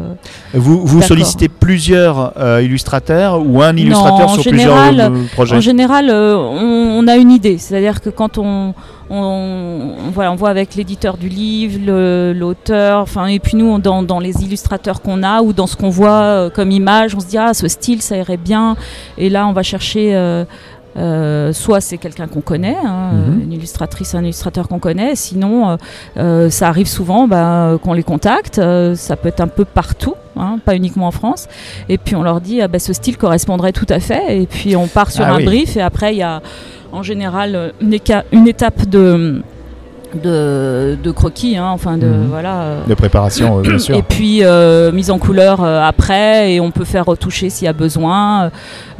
Vous, 0.54 0.84
vous 0.86 1.02
sollicitez 1.02 1.48
plusieurs 1.48 2.32
euh, 2.38 2.62
illustrateurs 2.62 3.40
ou 3.44 3.62
un 3.62 3.76
illustrateur 3.76 4.30
sur 4.30 4.42
général- 4.42 4.88
plusieurs 4.94 5.12
euh, 5.12 5.24
projets? 5.34 5.56
En 5.56 5.60
général, 5.60 6.10
on, 6.10 6.98
on 7.00 7.06
a 7.08 7.16
une 7.16 7.30
idée. 7.30 7.58
C'est-à-dire 7.58 8.00
que 8.00 8.08
quand 8.10 8.38
on, 8.38 8.74
on, 9.10 9.16
on- 9.16 10.10
voilà, 10.12 10.32
on 10.32 10.36
voit 10.36 10.50
avec 10.50 10.74
l'éditeur 10.74 11.16
du 11.18 11.28
livre, 11.28 11.78
l'auteur, 12.32 13.00
enfin, 13.02 13.26
et 13.26 13.38
puis 13.38 13.56
nous, 13.56 13.66
on- 13.66 13.78
dans, 13.78 14.02
dans 14.02 14.20
les 14.20 14.42
illustrateurs 14.42 15.02
qu'on 15.02 15.22
a 15.22 15.42
ou 15.42 15.52
dans 15.52 15.66
ce 15.66 15.76
qu'on 15.76 15.90
voit 15.90 16.50
comme 16.54 16.70
image, 16.70 17.14
on 17.14 17.20
se 17.20 17.26
dit 17.26 17.38
ah 17.38 17.52
ce 17.54 17.68
style 17.68 18.00
ça 18.02 18.16
irait 18.16 18.36
bien. 18.38 18.76
Et 19.18 19.28
là, 19.28 19.46
on 19.46 19.52
va 19.52 19.62
chercher. 19.62 20.14
Euh, 20.98 21.52
soit 21.52 21.80
c'est 21.80 21.96
quelqu'un 21.98 22.26
qu'on 22.26 22.40
connaît, 22.40 22.76
hein, 22.84 23.12
Mhm. 23.12 23.20
euh, 23.40 23.44
une 23.44 23.52
illustratrice, 23.52 24.14
un 24.14 24.22
illustrateur 24.22 24.68
qu'on 24.68 24.78
connaît. 24.78 25.14
Sinon, 25.14 25.78
euh, 26.16 26.50
ça 26.50 26.68
arrive 26.68 26.88
souvent 26.88 27.28
bah, 27.28 27.78
qu'on 27.82 27.92
les 27.92 28.02
contacte. 28.02 28.60
Ça 28.94 29.16
peut 29.16 29.28
être 29.28 29.40
un 29.40 29.46
peu 29.48 29.64
partout, 29.64 30.14
hein, 30.36 30.58
pas 30.64 30.74
uniquement 30.74 31.06
en 31.06 31.12
France. 31.12 31.46
Et 31.88 31.98
puis 31.98 32.16
on 32.16 32.22
leur 32.22 32.40
dit, 32.40 32.60
ah, 32.60 32.68
bah, 32.68 32.78
ce 32.78 32.92
style 32.92 33.16
correspondrait 33.16 33.72
tout 33.72 33.86
à 33.88 34.00
fait. 34.00 34.42
Et 34.42 34.46
puis 34.46 34.76
on 34.76 34.86
part 34.88 35.10
sur 35.10 35.24
Ah 35.24 35.32
un 35.34 35.36
oui. 35.38 35.44
brief. 35.44 35.76
Et 35.76 35.80
après, 35.80 36.14
il 36.14 36.18
y 36.18 36.22
a 36.22 36.42
en 36.92 37.02
général 37.02 37.72
une, 37.80 37.92
éca- 37.94 38.24
une 38.32 38.48
étape 38.48 38.86
de, 38.88 39.42
de, 40.14 40.96
de 41.02 41.10
croquis, 41.10 41.56
hein, 41.56 41.68
enfin 41.68 41.98
de 41.98 42.06
Mhm. 42.06 42.26
voilà. 42.30 42.60
euh, 42.62 42.84
de 42.86 42.94
préparation, 42.94 43.58
euh, 43.58 43.62
bien 43.62 43.78
sûr. 43.78 43.96
et 43.96 44.02
puis 44.02 44.42
euh, 44.42 44.90
mise 44.92 45.10
en 45.10 45.18
couleur 45.18 45.62
après, 45.62 46.54
et 46.54 46.60
on 46.60 46.70
peut 46.70 46.84
faire 46.84 47.04
retoucher 47.04 47.50
s'il 47.50 47.66
y 47.66 47.68
a 47.68 47.72
besoin. 47.72 48.50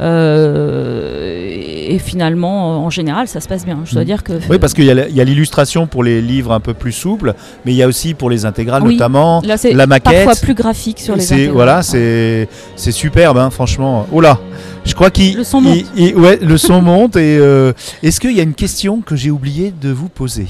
Et, 0.01 1.95
et 1.95 1.99
finalement, 1.99 2.85
en 2.85 2.89
général, 2.89 3.27
ça 3.27 3.39
se 3.39 3.47
passe 3.47 3.65
bien. 3.65 3.79
Je 3.85 3.93
dois 3.93 4.01
Mhm. 4.01 4.05
dire 4.05 4.23
que. 4.23 4.33
Oui, 4.49 4.59
parce 4.59 4.73
qu'il 4.73 4.85
y 4.85 4.91
a 5.21 5.23
l'illustration 5.23 5.87
pour 5.87 6.03
les 6.03 6.21
livres 6.21 6.51
un 6.51 6.59
peu 6.59 6.73
plus 6.73 6.91
souples, 6.91 7.33
mais 7.65 7.71
il 7.73 7.75
y 7.75 7.83
a 7.83 7.87
aussi 7.87 8.13
pour 8.13 8.29
les 8.29 8.45
intégrales 8.45 8.83
Oui. 8.83 8.93
notamment. 8.93 9.41
Là, 9.45 9.55
la 9.73 9.87
maquette. 9.87 10.25
parfois 10.25 10.35
plus 10.41 10.53
graphique 10.53 10.99
sur 10.99 11.15
les 11.15 11.31
intégrales. 11.33 11.53
voilà, 11.53 11.81
c'est 11.81 12.47
c'est 12.75 12.91
superbe, 12.91 13.37
hein, 13.37 13.49
franchement. 13.49 14.05
Oh 14.11 14.21
là, 14.21 14.39
je 14.85 14.93
crois 14.93 15.09
qu'il 15.09 15.35
Le 15.37 15.43
son 15.43 15.61
monte. 15.61 15.77
il- 15.97 16.15
ouais, 16.15 16.37
le 16.41 16.57
son 16.57 16.81
monte. 16.81 17.15
Et 17.15 17.39
est-ce 18.03 18.19
qu'il 18.19 18.35
y 18.35 18.39
a 18.39 18.43
une 18.43 18.53
question 18.53 19.01
que 19.01 19.15
j'ai 19.15 19.31
oublié 19.31 19.73
de 19.81 19.89
vous 19.89 20.09
poser? 20.09 20.47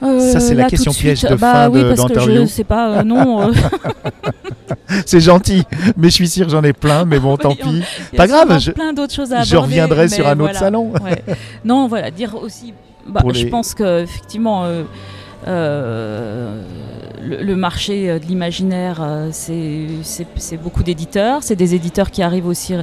Ça, 0.00 0.40
c'est 0.40 0.54
la 0.54 0.64
Euh, 0.64 0.68
question 0.68 0.92
piège 0.92 1.22
de 1.22 1.34
bah, 1.34 1.52
fin 1.52 1.68
oui, 1.70 1.82
de- 1.82 1.88
parce 1.94 2.02
que 2.02 2.08
d'interview. 2.08 2.40
je 2.42 2.46
sais 2.46 2.64
pas, 2.64 2.88
euh, 2.90 3.02
non. 3.02 3.48
euh, 3.48 3.52
C'est 5.06 5.20
gentil, 5.20 5.62
mais 5.96 6.08
je 6.08 6.14
suis 6.14 6.28
sûr 6.28 6.46
que 6.46 6.52
j'en 6.52 6.64
ai 6.64 6.72
plein. 6.72 7.04
Mais 7.04 7.18
bon, 7.18 7.36
tant 7.38 7.50
Oui, 7.50 7.82
pis. 8.10 8.16
Pas 8.16 8.26
grave, 8.26 8.58
je- 8.58 8.72
plein 8.72 8.92
d'autres 8.92 9.14
choses 9.14 9.32
à 9.32 9.42
Je 9.42 9.52
aborder, 9.54 9.68
reviendrai 9.80 10.08
sur 10.08 10.26
un 10.26 10.38
autre 10.40 10.56
salon. 10.56 10.92
Ouais. 11.04 11.22
Non, 11.64 11.86
voilà, 11.86 12.10
dire 12.10 12.34
aussi. 12.34 12.72
bah, 13.06 13.20
Je 13.26 13.44
les- 13.44 13.50
pense 13.50 13.74
que 13.74 14.02
effectivement, 14.02 14.64
euh, 14.64 14.82
euh, 15.46 16.62
le, 17.22 17.42
le 17.42 17.56
marché 17.56 18.10
euh, 18.10 18.18
de 18.18 18.24
l'imaginaire, 18.26 18.98
euh, 19.02 19.28
c'est 19.32 20.56
beaucoup 20.56 20.82
d'éditeurs. 20.82 21.42
C'est 21.42 21.56
des 21.56 21.74
éditeurs 21.74 22.10
qui 22.10 22.22
arrivent 22.22 22.46
aussi 22.46 22.74
euh, 22.74 22.82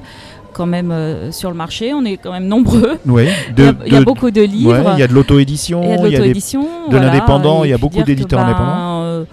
quand 0.57 0.65
même 0.65 0.91
euh, 0.91 1.31
sur 1.31 1.49
le 1.51 1.55
marché. 1.55 1.93
On 1.93 2.03
est 2.03 2.17
quand 2.17 2.31
même 2.31 2.47
nombreux. 2.47 2.97
Oui, 3.05 3.27
Il 3.57 3.63
y 3.63 3.67
a- 3.67 3.71
de- 3.71 3.77
il 3.85 3.93
y, 3.93 3.95
a 3.95 3.99
de- 3.99 4.05
beaucoup 4.05 4.31
de 4.31 4.41
ouais, 4.41 4.47
livres. 4.47 4.91
il 4.95 4.99
y 4.99 5.03
a 5.03 5.07
de 5.07 5.13
l'auto-édition, 5.13 5.81
il 5.83 5.89
y 5.89 5.93
a 5.93 5.97
de 5.97 6.03
l'auto-édition. 6.03 6.65
de 6.89 6.97
l'indépendant, 6.97 7.63
il 7.63 7.69
y 7.69 7.73
a 7.73 7.77
beaucoup 7.77 8.01
d'éditeurs 8.03 8.39
ben, 8.39 8.45
indépendants. 8.47 9.01
euh, 9.03 9.23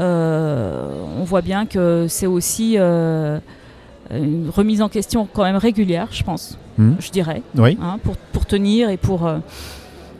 euh, 0.00 0.90
on 1.20 1.24
voit 1.24 1.42
bien 1.42 1.66
que 1.66 2.06
c'est 2.08 2.26
aussi 2.26 2.76
une 2.78 4.50
remise 4.54 4.82
en 4.82 4.88
question 4.88 5.28
quand 5.32 5.42
même 5.44 5.56
régulière, 5.56 6.08
je 6.10 6.22
pense, 6.22 6.58
Hmm. 6.78 6.92
je 6.98 7.10
dirais, 7.10 7.42
Oui, 7.56 7.76
hein, 7.82 7.98
pour, 8.02 8.16
pour 8.16 8.46
tenir 8.46 8.88
et 8.88 8.96
pour, 8.96 9.30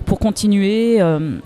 pour 0.04 0.18
continuer. 0.18 1.00
euh, 1.00 1.38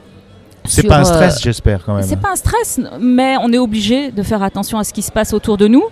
c'est 0.64 0.82
pas 0.82 0.96
un 0.96 1.00
euh, 1.02 1.04
stress, 1.04 1.40
j'espère 1.40 1.84
quand 1.84 1.94
même. 1.94 2.02
c'est 2.02 2.20
pas 2.20 2.32
un 2.32 2.36
stress, 2.36 2.80
mais 3.00 3.36
on 3.40 3.52
est 3.52 3.58
obligé 3.58 4.10
de 4.10 4.22
faire 4.24 4.42
attention 4.42 4.78
à 4.78 4.84
ce 4.84 4.92
qui 4.92 5.02
se 5.02 5.12
passe 5.12 5.32
autour 5.32 5.56
de 5.56 5.68
nous. 5.68 5.84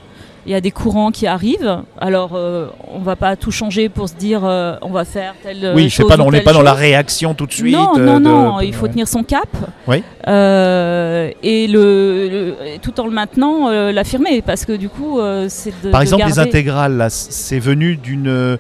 Il 0.47 0.53
y 0.53 0.55
a 0.55 0.61
des 0.61 0.71
courants 0.71 1.11
qui 1.11 1.27
arrivent. 1.27 1.79
Alors, 1.99 2.33
euh, 2.35 2.67
on 2.93 2.99
va 2.99 3.17
pas 3.17 3.35
tout 3.37 3.51
changer 3.51 3.89
pour 3.89 4.09
se 4.09 4.15
dire 4.15 4.43
euh, 4.45 4.77
on 4.83 4.91
va 4.91 5.05
faire 5.07 5.35
telle 5.43 5.73
Oui, 5.75 5.89
chose 5.89 6.07
pas, 6.07 6.17
ou 6.19 6.23
on 6.23 6.31
n'est 6.31 6.43
pas 6.43 6.53
dans 6.53 6.63
la 6.63 6.75
réaction 6.75 7.33
tout 7.35 7.47
de 7.47 7.53
suite. 7.53 7.75
Non, 7.75 7.93
euh, 7.97 8.05
non, 8.05 8.19
de- 8.21 8.25
non, 8.25 8.61
il 8.61 8.75
faut 8.75 8.85
ouais. 8.85 8.91
tenir 8.93 9.09
son 9.09 9.23
cap. 9.23 9.49
Oui. 9.87 10.03
Euh, 10.29 11.31
et 11.43 11.67
le, 11.67 12.29
le- 12.29 12.55
tout 12.83 12.99
en 13.01 13.07
le 13.07 13.13
maintenant, 13.13 13.69
euh, 13.69 13.91
l'affirmer, 13.93 14.43
parce 14.43 14.65
que 14.65 14.73
du 14.73 14.89
coup, 14.89 15.19
euh, 15.19 15.47
c'est 15.49 15.73
de. 15.83 15.91
Par 15.91 16.01
de 16.01 16.05
exemple, 16.05 16.25
les 16.27 16.39
intégrales, 16.39 16.97
là, 16.97 17.09
c'est 17.11 17.59
venu 17.59 17.97
d'une 17.97 18.25
d'un- 18.25 18.59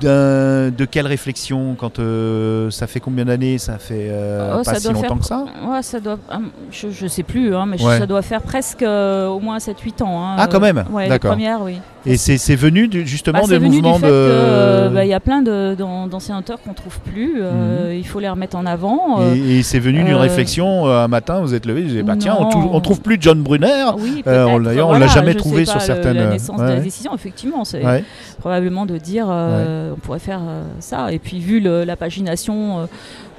de 0.00 0.84
quelle 0.84 1.06
réflexion 1.06 1.74
quand 1.78 1.98
euh, 1.98 2.70
ça 2.70 2.86
fait 2.86 3.00
combien 3.00 3.24
d'années 3.24 3.58
Ça 3.58 3.78
fait 3.78 4.08
euh, 4.10 4.52
Oh, 4.54 4.56
pas 4.58 4.64
ça 4.64 4.74
si 4.76 4.84
doit 4.84 4.92
longtemps 4.92 5.08
faire- 5.08 5.18
que 5.18 5.24
ça? 5.24 5.44
Ouais, 5.68 5.82
ça 5.82 6.00
doit. 6.00 6.18
hum, 6.32 6.50
Je, 6.70 6.90
je 6.90 7.06
sais 7.06 7.22
plus, 7.22 7.54
hein, 7.54 7.66
mais 7.66 7.82
Ouais. 7.82 7.98
ça 7.98 8.06
doit 8.06 8.22
faire 8.22 8.42
presque 8.42 8.82
euh, 8.82 9.28
au 9.28 9.40
moins 9.40 9.58
7-8 9.58 10.02
ans. 10.02 10.24
hein, 10.24 10.36
Ah, 10.38 10.46
quand 10.46 10.58
euh, 10.58 10.60
même 10.60 10.84
Ouais, 10.90 11.08
D'accord. 11.08 11.30
premières, 11.32 11.62
oui. 11.62 11.78
Et 12.06 12.16
c'est 12.18 12.36
c'est 12.38 12.54
venu 12.56 12.86
du- 12.88 13.06
justement 13.06 13.40
Bah, 13.42 13.46
des 13.48 13.58
venu 13.58 13.76
mouvements 13.76 13.94
du 13.96 14.00
fait 14.02 14.06
de. 14.08 14.12
euh, 14.12 14.88
bah, 14.90 15.04
il 15.04 15.08
y 15.08 15.14
a 15.14 15.20
plein 15.20 15.42
d'anciens 15.42 16.38
auteurs 16.38 16.60
qu'on 16.60 16.74
trouve 16.74 16.98
plus. 17.00 17.36
euh, 17.40 17.94
Il 17.96 18.06
faut 18.06 18.20
les 18.20 18.28
remettre 18.28 18.56
en 18.56 18.66
avant. 18.66 19.20
euh, 19.20 19.34
Et, 19.34 19.58
et 19.58 19.62
c'est 19.62 19.78
venu 19.78 20.02
d'une 20.04 20.14
euh, 20.14 20.18
réflexion 20.18 20.86
un 20.86 21.08
matin, 21.08 21.40
vous 21.40 21.54
êtes 21.54 21.64
levé, 21.66 21.82
vous 21.82 21.90
avez 21.92 22.02
dit 22.02 22.06
bah 22.06 22.16
tiens, 22.18 22.36
on, 22.38 22.74
on 22.74 22.80
trouve 22.80 23.00
plus 23.00 23.16
John 23.20 23.42
Brunner. 23.42 23.86
oui, 23.98 24.22
on- 24.26 24.30
d'ailleurs, 24.60 24.86
on 24.88 24.90
voilà, 24.90 25.06
l'a 25.06 25.12
jamais 25.12 25.34
trouvé 25.34 25.64
sur 25.64 25.80
certaines- 25.80 26.16
La 26.16 26.26
naissance 26.26 26.60
de 26.60 26.66
la 26.66 26.80
décision, 26.80 27.14
effectivement, 27.14 27.64
c'est 27.64 27.84
Ouais. 27.84 28.04
probablement 28.40 28.84
de 28.86 28.98
dire 28.98 29.26
on 29.28 29.96
pourrait 30.02 30.18
faire 30.18 30.40
ça. 30.80 31.10
Et 31.12 31.18
puis, 31.18 31.38
vu 31.40 31.60
le- 31.60 31.84
la 31.84 31.96
pagination, 31.96 32.88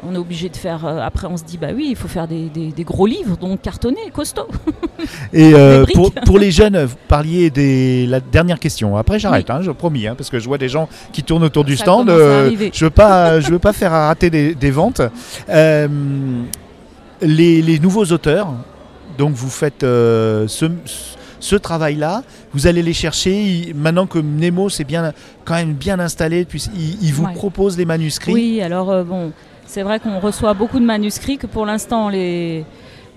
on 0.04 0.14
est 0.14 0.18
obligé 0.18 0.50
de 0.50 0.56
faire. 0.58 0.86
euh, 0.86 1.00
après, 1.02 1.28
on 1.28 1.38
se 1.38 1.44
dit 1.44 1.58
bah 1.58 1.68
oui, 1.76 1.88
il 1.90 1.96
faut 1.96 2.08
faire 2.08 2.28
des, 2.28 2.50
des- 2.50 2.72
des 2.72 2.84
gros 2.84 3.06
livres, 3.06 3.38
donc 3.38 3.62
cartonnés, 3.62 4.12
costauds. 4.14 4.48
Et 5.34 5.54
euh, 5.54 5.86
Des 5.86 5.94
pour, 5.94 6.12
pour 6.12 6.38
les 6.40 6.52
jeunes, 6.52 6.84
vous 6.84 6.96
parliez 7.08 7.50
des 7.50 8.06
la 8.08 8.20
dernière 8.20 8.60
question. 8.60 8.98
Après 8.98 9.20
j'arrête, 9.20 9.50
hein, 9.50 9.60
je 9.62 9.72
promis, 9.72 10.08
hein, 10.08 10.16
parce 10.18 10.30
que 10.30 10.40
je 10.40 10.48
vois 10.48 10.58
des 10.58 10.70
gens 10.70 10.88
qui 11.12 11.24
tournent 11.24 11.44
autour 11.44 11.64
du 11.64 11.76
Ça 11.78 11.84
stand. 11.86 12.10
euh, 12.10 12.52
je 12.74 12.86
veux 12.86 12.92
pas, 12.92 13.40
je 13.42 13.50
veux 13.52 13.60
pas 13.60 13.74
faire 13.74 13.92
rater 13.92 14.30
des, 14.30 14.56
des 14.56 14.72
ventes. 14.72 15.02
Euh, 15.50 15.88
les, 17.22 17.62
les 17.62 17.80
nouveaux 17.80 18.06
auteurs, 18.06 18.50
donc 19.18 19.34
vous 19.34 19.50
faites 19.50 19.84
euh, 19.84 20.48
ce, 20.48 20.66
ce 21.40 21.56
travail-là, 21.56 22.24
vous 22.54 22.68
allez 22.68 22.82
les 22.84 22.94
chercher. 22.94 23.74
maintenant 23.76 24.06
que 24.08 24.20
Nemo 24.20 24.70
c'est 24.70 24.84
bien, 24.84 25.14
quand 25.46 25.56
même 25.56 25.74
bien 25.74 26.00
installé, 26.00 26.46
puis 26.46 26.64
il, 26.76 27.04
il 27.04 27.14
vous 27.14 27.26
Ouais. 27.26 27.34
propose 27.34 27.78
les 27.78 27.86
manuscrits. 27.86 28.34
Oui, 28.34 28.62
alors 28.62 28.92
euh, 28.92 29.04
bon, 29.04 29.32
c'est 29.66 29.82
vrai 29.84 30.00
qu'on 30.00 30.20
reçoit 30.20 30.54
beaucoup 30.54 30.80
de 30.80 30.86
manuscrits 30.86 31.38
que 31.38 31.48
pour 31.48 31.66
l'instant 31.66 32.10
les 32.10 32.64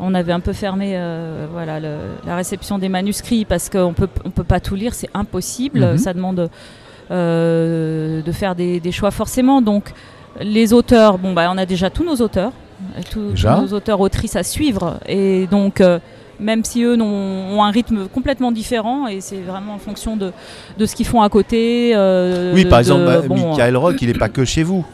on 0.00 0.14
avait 0.14 0.32
un 0.32 0.38
peu 0.40 0.52
fermé 0.52 0.92
euh, 0.94 1.46
voilà, 1.52 1.80
le- 1.80 1.96
la 2.26 2.36
réception 2.36 2.78
des 2.78 2.88
manuscrits 2.88 3.44
parce 3.44 3.68
qu'on 3.68 3.92
peut, 3.94 4.08
on 4.24 4.30
peut 4.30 4.44
pas 4.44 4.60
tout 4.60 4.76
lire, 4.76 4.94
c'est 4.94 5.10
impossible. 5.12 5.80
Mhm. 5.80 5.98
Ça 5.98 6.14
demande 6.14 6.48
euh, 7.10 8.22
de 8.22 8.32
faire 8.32 8.54
des, 8.54 8.80
des 8.80 8.92
choix 8.92 9.10
forcément. 9.10 9.60
Donc 9.62 9.92
les 10.40 10.72
auteurs, 10.72 11.18
bon 11.18 11.32
bah 11.32 11.48
on 11.52 11.58
a 11.58 11.66
déjà 11.66 11.90
tous 11.90 12.04
nos 12.04 12.16
auteurs, 12.16 12.52
tous, 13.10 13.32
nos 13.60 13.72
auteurs 13.72 14.00
autrices 14.00 14.36
à 14.36 14.44
suivre 14.44 15.00
et 15.06 15.48
donc 15.50 15.80
euh, 15.80 15.98
même 16.38 16.62
si 16.64 16.82
eux 16.84 16.96
ont 17.02 17.60
un 17.64 17.70
rythme 17.72 18.06
complètement 18.06 18.52
différent 18.52 19.08
et 19.08 19.20
c'est 19.20 19.40
vraiment 19.40 19.74
en 19.74 19.78
fonction 19.78 20.16
de, 20.16 20.30
de 20.78 20.86
ce 20.86 20.94
qu'ils 20.94 21.06
font 21.06 21.22
à 21.22 21.28
côté. 21.28 21.92
euh, 21.96 22.52
Oui, 22.54 22.62
de- 22.64 22.68
par 22.68 22.78
de- 22.78 22.82
exemple, 22.82 23.04
bah, 23.04 23.20
bon, 23.26 23.48
Michael 23.50 23.76
Rock, 23.76 23.96
il 24.00 24.06
n'est 24.08 24.14
pas 24.14 24.28
que 24.28 24.44
chez 24.44 24.62
vous. 24.62 24.84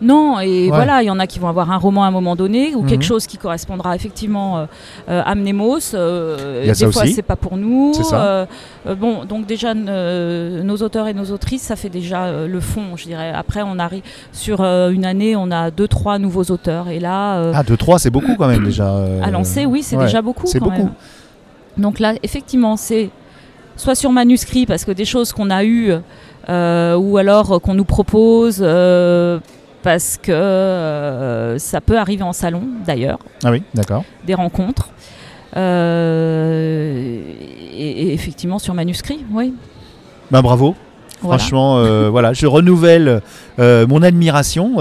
Non, 0.00 0.38
et 0.40 0.64
Ouais. 0.64 0.68
voilà, 0.68 1.02
il 1.02 1.06
y 1.06 1.10
en 1.10 1.18
a 1.18 1.26
qui 1.26 1.38
vont 1.38 1.48
avoir 1.48 1.70
un 1.72 1.76
roman 1.76 2.04
à 2.04 2.06
un 2.06 2.10
moment 2.10 2.36
donné 2.36 2.74
ou 2.74 2.82
Mhm. 2.82 2.88
quelque 2.88 3.04
chose 3.04 3.26
qui 3.26 3.36
correspondra 3.36 3.96
effectivement 3.96 4.58
euh, 4.58 4.66
euh, 5.08 5.22
à 5.24 5.34
Mnemos. 5.34 5.94
euh, 5.94 6.64
des 6.72 6.92
fois, 6.92 7.06
c'est 7.06 7.22
pas 7.22 7.36
pour 7.36 7.56
nous. 7.56 7.92
Ça. 7.94 8.46
Euh, 8.86 8.94
bon, 8.96 9.24
donc 9.24 9.46
déjà, 9.46 9.74
nos 9.74 10.76
auteurs 10.76 11.08
et 11.08 11.14
nos 11.14 11.26
autrices, 11.32 11.62
ça 11.62 11.76
fait 11.76 11.88
déjà 11.88 12.46
le 12.46 12.60
fond, 12.60 12.96
je 12.96 13.04
dirais. 13.04 13.32
Après, 13.34 13.62
on 13.62 13.78
arrive 13.78 14.02
sur 14.32 14.60
une 14.62 15.04
année, 15.04 15.34
on 15.36 15.50
a 15.50 15.70
deux, 15.70 15.88
trois 15.88 16.18
nouveaux 16.18 16.44
auteurs, 16.44 16.88
et 16.88 17.00
là, 17.00 17.50
Ah, 17.54 17.62
2-3, 17.62 17.98
c'est 17.98 18.10
beaucoup 18.10 18.34
quand 18.36 18.46
même 18.48 18.64
déjà. 18.64 18.88
à 19.22 19.30
lancer, 19.30 19.66
oui, 19.66 19.82
c'est 19.82 19.96
ouais, 19.96 20.04
déjà 20.04 20.22
beaucoup. 20.22 20.46
c'est 20.46 20.60
beaucoup. 20.60 20.76
même. 20.84 20.92
Donc 21.76 21.98
là, 22.00 22.14
effectivement, 22.22 22.76
c'est 22.76 23.10
soit 23.76 23.94
sur 23.94 24.10
manuscrit, 24.12 24.66
parce 24.66 24.84
que 24.84 24.90
des 24.92 25.04
choses 25.04 25.32
qu'on 25.32 25.50
a 25.50 25.64
eues, 25.64 25.92
euh, 26.48 26.96
ou 26.96 27.18
alors 27.18 27.60
qu'on 27.60 27.74
nous 27.74 27.84
propose, 27.84 28.58
euh, 28.62 29.38
parce 29.82 30.18
que 30.20 30.32
euh, 30.32 31.58
ça 31.58 31.80
peut 31.80 31.98
arriver 31.98 32.22
en 32.22 32.32
salon, 32.32 32.62
d'ailleurs, 32.84 33.18
Ah 33.44 33.50
oui, 33.50 33.62
d'accord. 33.74 34.04
des 34.26 34.34
rencontres. 34.34 34.90
Euh, 35.56 37.20
et, 37.72 37.90
et 38.02 38.12
effectivement, 38.12 38.58
sur 38.58 38.74
manuscrit, 38.74 39.24
oui. 39.32 39.54
Bah 40.30 40.42
bravo. 40.42 40.74
Voilà. 41.20 41.38
Franchement, 41.38 41.78
euh, 41.78 42.08
voilà, 42.10 42.32
je 42.32 42.46
renouvelle 42.46 43.22
mon 43.58 44.02
admiration 44.02 44.76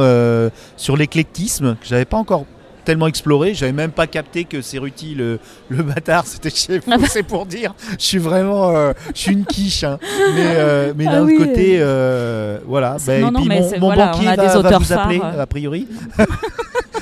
sur 0.76 0.98
l'éclectisme 0.98 1.76
que 1.76 1.88
j'avais 1.88 2.06
pas 2.06 2.18
encore 2.18 2.46
tellement 2.88 3.08
exploré. 3.08 3.54
J'avais 3.54 3.74
même 3.74 3.92
pas 3.92 4.08
capté 4.08 4.46
que 4.46 4.62
Cerruti, 4.62 5.14
le, 5.14 5.40
le 5.70 5.84
bâtard, 5.84 6.26
c'était 6.26 6.50
chez 6.50 6.80
vous. 6.80 6.90
Ah 6.92 6.98
bah. 6.98 7.06
C'est 7.10 7.24
pour 7.24 7.46
dire, 7.46 7.76
je 8.00 8.04
suis 8.06 8.18
vraiment, 8.18 8.76
euh, 8.76 8.94
je 9.14 9.20
suis 9.22 9.34
une 9.34 9.46
quiche. 9.46 9.84
hein. 9.84 10.00
Mais, 10.02 10.54
euh, 10.56 10.94
mais 10.96 11.06
Ah 11.08 11.12
d'un 11.12 11.22
autre 11.24 11.38
côté, 11.38 11.78
euh, 11.80 12.60
voilà. 12.66 12.96
C'est- 12.98 13.22
bah, 13.22 13.30
non, 13.30 13.30
et 13.30 13.32
non, 13.32 13.40
puis 13.42 13.50
mais 13.50 13.60
mon, 13.62 13.70
c'est- 13.70 13.80
mon 13.80 13.88
voilà, 13.88 14.06
banquier 14.12 14.26
va, 14.28 14.38
des 14.38 14.48
va 14.48 14.60
auteurs 14.60 14.80
vous 14.80 14.94
appeler, 14.94 15.22
a 15.22 15.46
priori. 15.46 15.88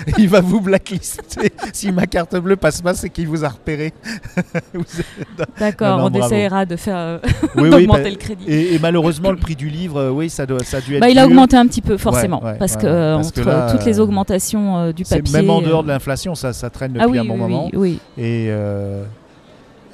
Il 0.17 0.29
va 0.29 0.41
vous 0.41 0.61
blacklister. 0.61 1.51
si 1.73 1.91
ma 1.91 2.05
carte 2.07 2.35
bleue 2.35 2.55
passe 2.55 2.81
pas, 2.81 2.93
c'est 2.93 3.09
qu'il 3.09 3.27
vous 3.27 3.43
a 3.43 3.49
repéré. 3.49 3.93
D'accord, 5.59 5.99
on 6.03 6.09
bravo. 6.09 6.25
essaiera 6.25 6.65
de 6.65 6.75
faire 6.75 6.95
euh, 6.97 7.19
Oui, 7.55 7.63
oui, 7.63 7.69
d'augmenter 7.71 8.03
bah, 8.03 8.09
le 8.09 8.15
crédit. 8.15 8.45
et, 8.47 8.75
et 8.75 8.79
malheureusement, 8.79 9.31
le 9.31 9.37
prix 9.37 9.55
du 9.55 9.69
livre, 9.69 9.97
euh, 9.99 10.09
oui, 10.11 10.29
ça, 10.29 10.45
doit, 10.45 10.63
ça 10.63 10.77
a 10.77 10.81
dû 10.81 10.95
être. 10.95 11.01
Bah, 11.01 11.09
il 11.09 11.17
a 11.19 11.25
augmenté 11.25 11.57
un 11.57 11.67
petit 11.67 11.81
peu, 11.81 11.97
forcément, 11.97 12.43
ouais, 12.43 12.55
parce 12.57 12.73
ouais, 12.75 12.81
que 12.81 12.85
ouais. 12.87 12.91
euh, 12.91 13.15
Parce 13.15 13.31
que 13.31 13.41
entre 13.41 13.49
là, 13.49 13.71
toutes 13.71 13.85
les 13.85 13.99
augmentations 13.99 14.77
euh, 14.77 14.91
du 14.91 15.03
papier. 15.03 15.33
même 15.33 15.49
en 15.49 15.61
dehors 15.61 15.83
de 15.83 15.87
l'inflation, 15.89 16.35
ça, 16.35 16.53
ça 16.53 16.69
traîne 16.69 16.93
depuis 16.93 17.05
ah 17.05 17.09
oui, 17.09 17.17
un 17.17 17.21
oui, 17.23 17.27
bon 17.27 17.33
oui, 17.35 17.39
moment. 17.39 17.69
oui. 17.73 17.99
Et, 18.17 18.47
euh, 18.49 19.03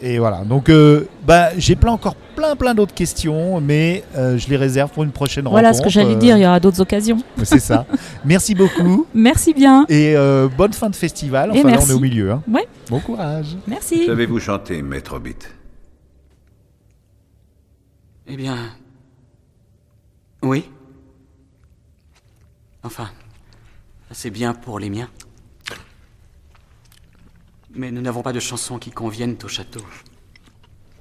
et 0.02 0.18
voilà. 0.20 0.44
Donc, 0.44 0.70
euh, 0.70 1.08
bah, 1.26 1.50
j'ai 1.58 1.76
plein, 1.76 1.92
encore 1.92 2.16
plein, 2.36 2.56
plein 2.56 2.74
d'autres 2.74 2.94
questions, 2.94 3.62
mais 3.62 4.04
euh, 4.16 4.38
je 4.38 4.50
les 4.50 4.58
réserve 4.58 4.92
pour 4.92 5.04
une 5.04 5.12
prochaine 5.12 5.46
Voilà 5.48 5.74
ce 5.74 5.80
que 5.80 5.84
rencontre. 5.86 5.94
j'allais 5.94 6.16
euh, 6.16 6.20
dire, 6.20 6.38
il 6.38 6.42
y 6.44 6.46
aura 6.46 6.60
d'autres 6.60 6.82
occasions. 6.82 7.18
C'est 7.44 7.60
ça. 7.60 7.86
Merci 8.26 8.56
beaucoup 8.56 9.06
Merci 9.14 9.54
bien. 9.54 9.86
et 9.90 10.16
euh, 10.16 10.48
bonne 10.50 10.74
fin 10.74 10.90
de 10.90 10.96
festival. 10.96 11.56
Et 11.56 11.60
Enfin, 11.60 11.72
là, 11.72 11.80
on 11.82 11.90
est 11.90 11.94
au 11.94 12.00
milieu. 12.00 12.32
hein. 12.32 12.42
Ouais. 12.52 12.68
Bon 12.90 13.00
courage. 13.00 13.56
Merci. 13.68 14.06
Savez-vous 14.06 14.40
chanter, 14.40 14.82
maître 14.82 15.14
Hobbit? 15.16 15.36
Eh 18.28 18.36
bien. 18.38 18.56
Oui. 20.44 20.70
Enfin, 22.84 23.10
c'est 24.12 24.32
bien 24.32 24.54
pour 24.54 24.80
les 24.80 24.90
miens. 24.90 25.08
Mais 27.74 27.92
nous 27.92 28.02
n'avons 28.02 28.22
pas 28.22 28.34
de 28.34 28.40
chansons 28.40 28.80
qui 28.80 28.92
conviennent 28.92 29.38
au 29.44 29.48
château. 29.48 29.86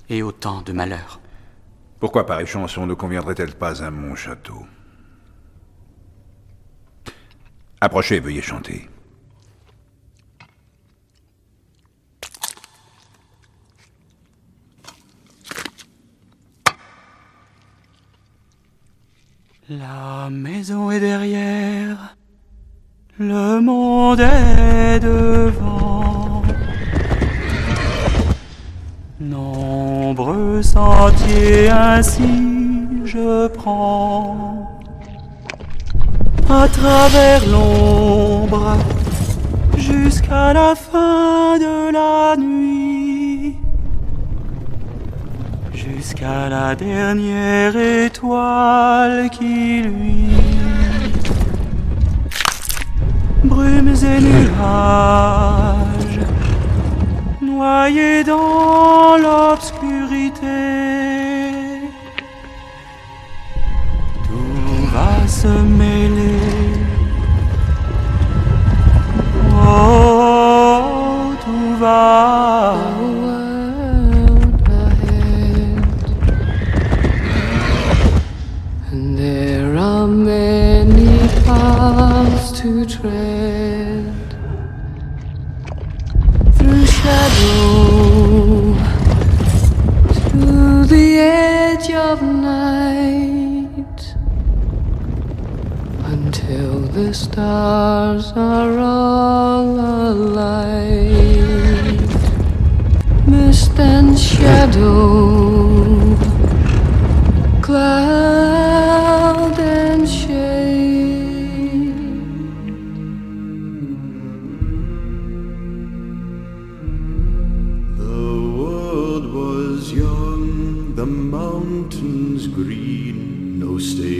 Et 0.09 0.23
autant 0.23 0.63
de 0.63 0.73
malheurs. 0.73 1.21
Pourquoi 1.99 2.27
pareille 2.27 2.47
chanson 2.47 2.87
ne 2.87 2.95
conviendrait-elle 2.95 3.55
pas 3.55 3.83
à 3.83 3.91
mon 3.91 4.15
château? 4.15 4.67
Approchez, 7.81 8.21
veuillez 8.21 8.43
chanter. 8.43 8.89
La 19.69 20.29
maison 20.31 20.91
est 20.91 20.99
derrière, 20.99 22.17
le 23.19 23.61
monde 23.61 24.19
est 24.19 24.99
devant. 24.99 25.80
Sentiers 30.63 31.71
ainsi 31.71 32.61
je 33.05 33.49
prends 33.49 34.69
à 36.49 36.69
travers 36.69 37.47
l'ombre 37.47 38.77
jusqu'à 39.77 40.53
la 40.53 40.75
fin 40.75 41.59
de 41.59 41.93
la 41.93 42.37
nuit. 42.37 43.57
Jusqu'à 45.73 46.49
la 46.49 46.75
dernière 46.75 47.77
étoile 47.77 49.31
qui 49.31 49.83
luit. 49.83 50.37
Brumes 53.45 53.95
et 54.13 54.21
nuages, 54.21 56.21
noyés 57.41 58.25
dans 58.25 59.17
l'obscurité. 59.17 59.80
Tout 64.27 64.87
va 64.93 65.27
se 65.27 65.49
mêler. 65.49 66.60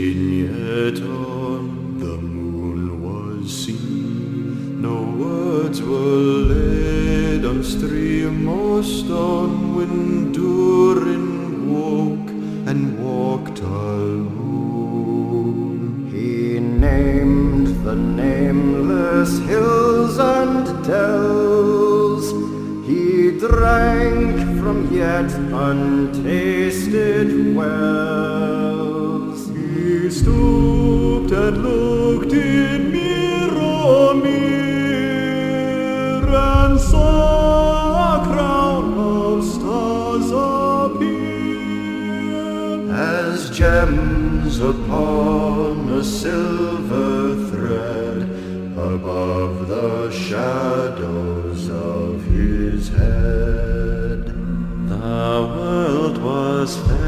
No 0.01 0.07
yet 0.07 0.97
on 1.03 1.99
the 1.99 2.17
moon 2.17 2.81
was 3.03 3.65
seen. 3.65 4.81
No 4.81 5.03
words 5.03 5.79
were 5.81 6.47
laid 6.53 7.45
on 7.45 7.63
stream 7.63 8.47
or 8.47 8.81
stone 8.81 9.75
when 9.75 10.31
Durin 10.31 11.71
woke 11.71 12.29
and 12.67 12.97
walked 12.97 13.59
alone. 13.59 14.39
He 16.11 16.59
named 16.59 17.67
the 17.85 17.95
nameless 17.95 19.37
hills 19.39 20.17
and 20.17 20.83
dells. 20.83 22.31
He 22.87 23.37
drank 23.37 24.35
from 24.59 24.91
yet 24.91 25.31
untasted 25.53 27.29
wells. 27.55 28.30
He 30.21 30.27
stooped 30.27 31.31
and 31.31 31.63
looked 31.63 32.31
in 32.31 32.91
Mirror 32.91 34.21
and 36.35 36.79
saw 36.79 38.21
a 38.21 38.25
crown 38.27 38.93
of 38.99 39.43
stars 39.43 40.29
appear 40.91 41.41
as 42.93 43.49
gems 43.49 44.59
upon 44.59 45.89
a 45.89 46.03
silver 46.03 47.35
thread 47.49 48.21
above 48.77 49.67
the 49.69 50.11
shadows 50.11 51.67
of 51.67 52.23
his 52.25 52.89
head. 52.89 54.27
The 54.87 55.51
world 55.57 56.17
was 56.19 56.77
fair, 56.77 57.00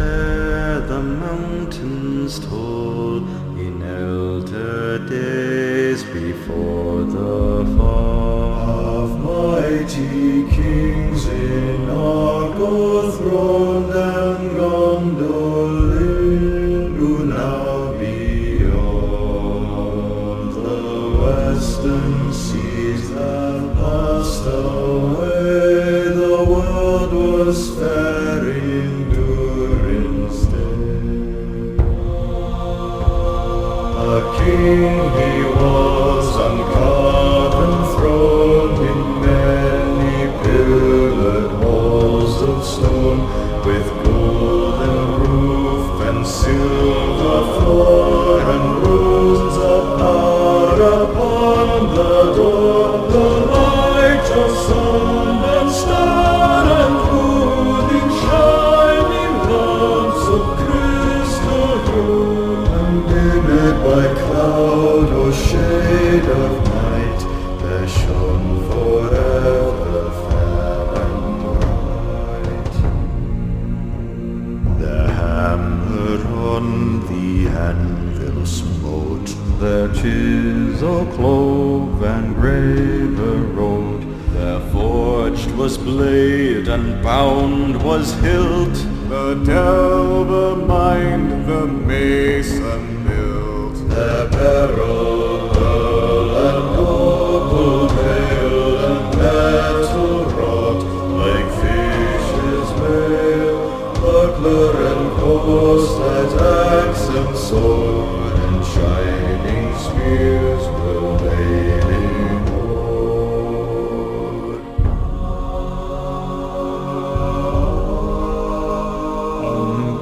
shining 108.66 109.76
spears 109.78 110.64
will 110.68 111.16
laid 111.18 111.84
in. 111.84 112.04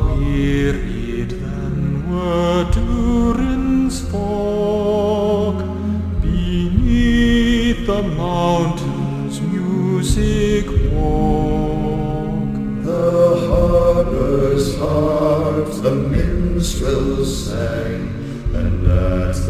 Unwearied 0.02 1.32
then 1.32 1.78
were 2.10 2.64
Durin's 2.72 3.98
folk 4.10 5.60
beneath 6.22 7.86
the 7.88 8.02
mountain's 8.04 9.42
music 9.42 10.66
walk. 10.94 12.54
The 12.84 13.48
harper's 13.48 14.68
harps, 14.78 15.80
the 15.80 15.96
minstrels 15.96 17.30
sang, 17.48 18.11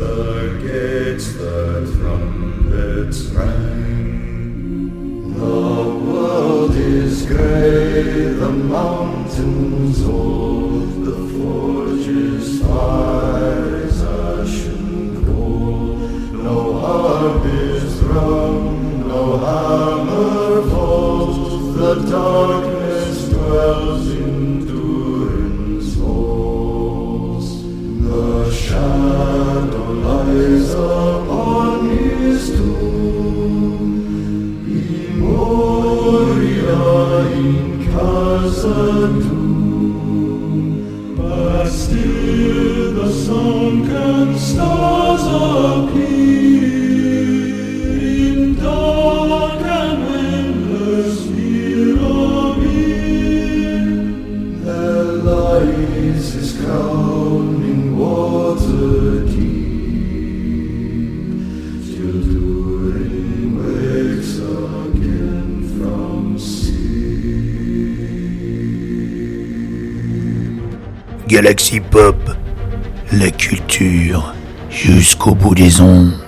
the 0.02 0.58
gates 0.66 1.34
the 1.34 1.86
trumpets 1.96 3.20
rang. 3.36 5.34
The 5.36 5.84
world 6.10 6.76
is 6.76 7.26
grey, 7.28 8.34
the 8.42 8.50
mountains 8.50 10.04
old, 10.04 11.06
the 11.06 11.20
forges 11.36 12.62
is 12.62 14.04
ashen 14.04 15.24
gold. 15.24 16.00
No 16.34 16.80
harp 16.80 17.46
is 17.46 18.00
drum, 18.00 19.08
no 19.08 19.38
hammer 19.38 20.68
falls, 20.72 21.76
the 21.76 21.94
dark 22.10 22.71
Pop, 71.92 72.16
la 73.12 73.30
culture 73.32 74.34
jusqu'au 74.70 75.36
bout 75.36 75.54
des 75.54 75.82
ondes. 75.82 76.21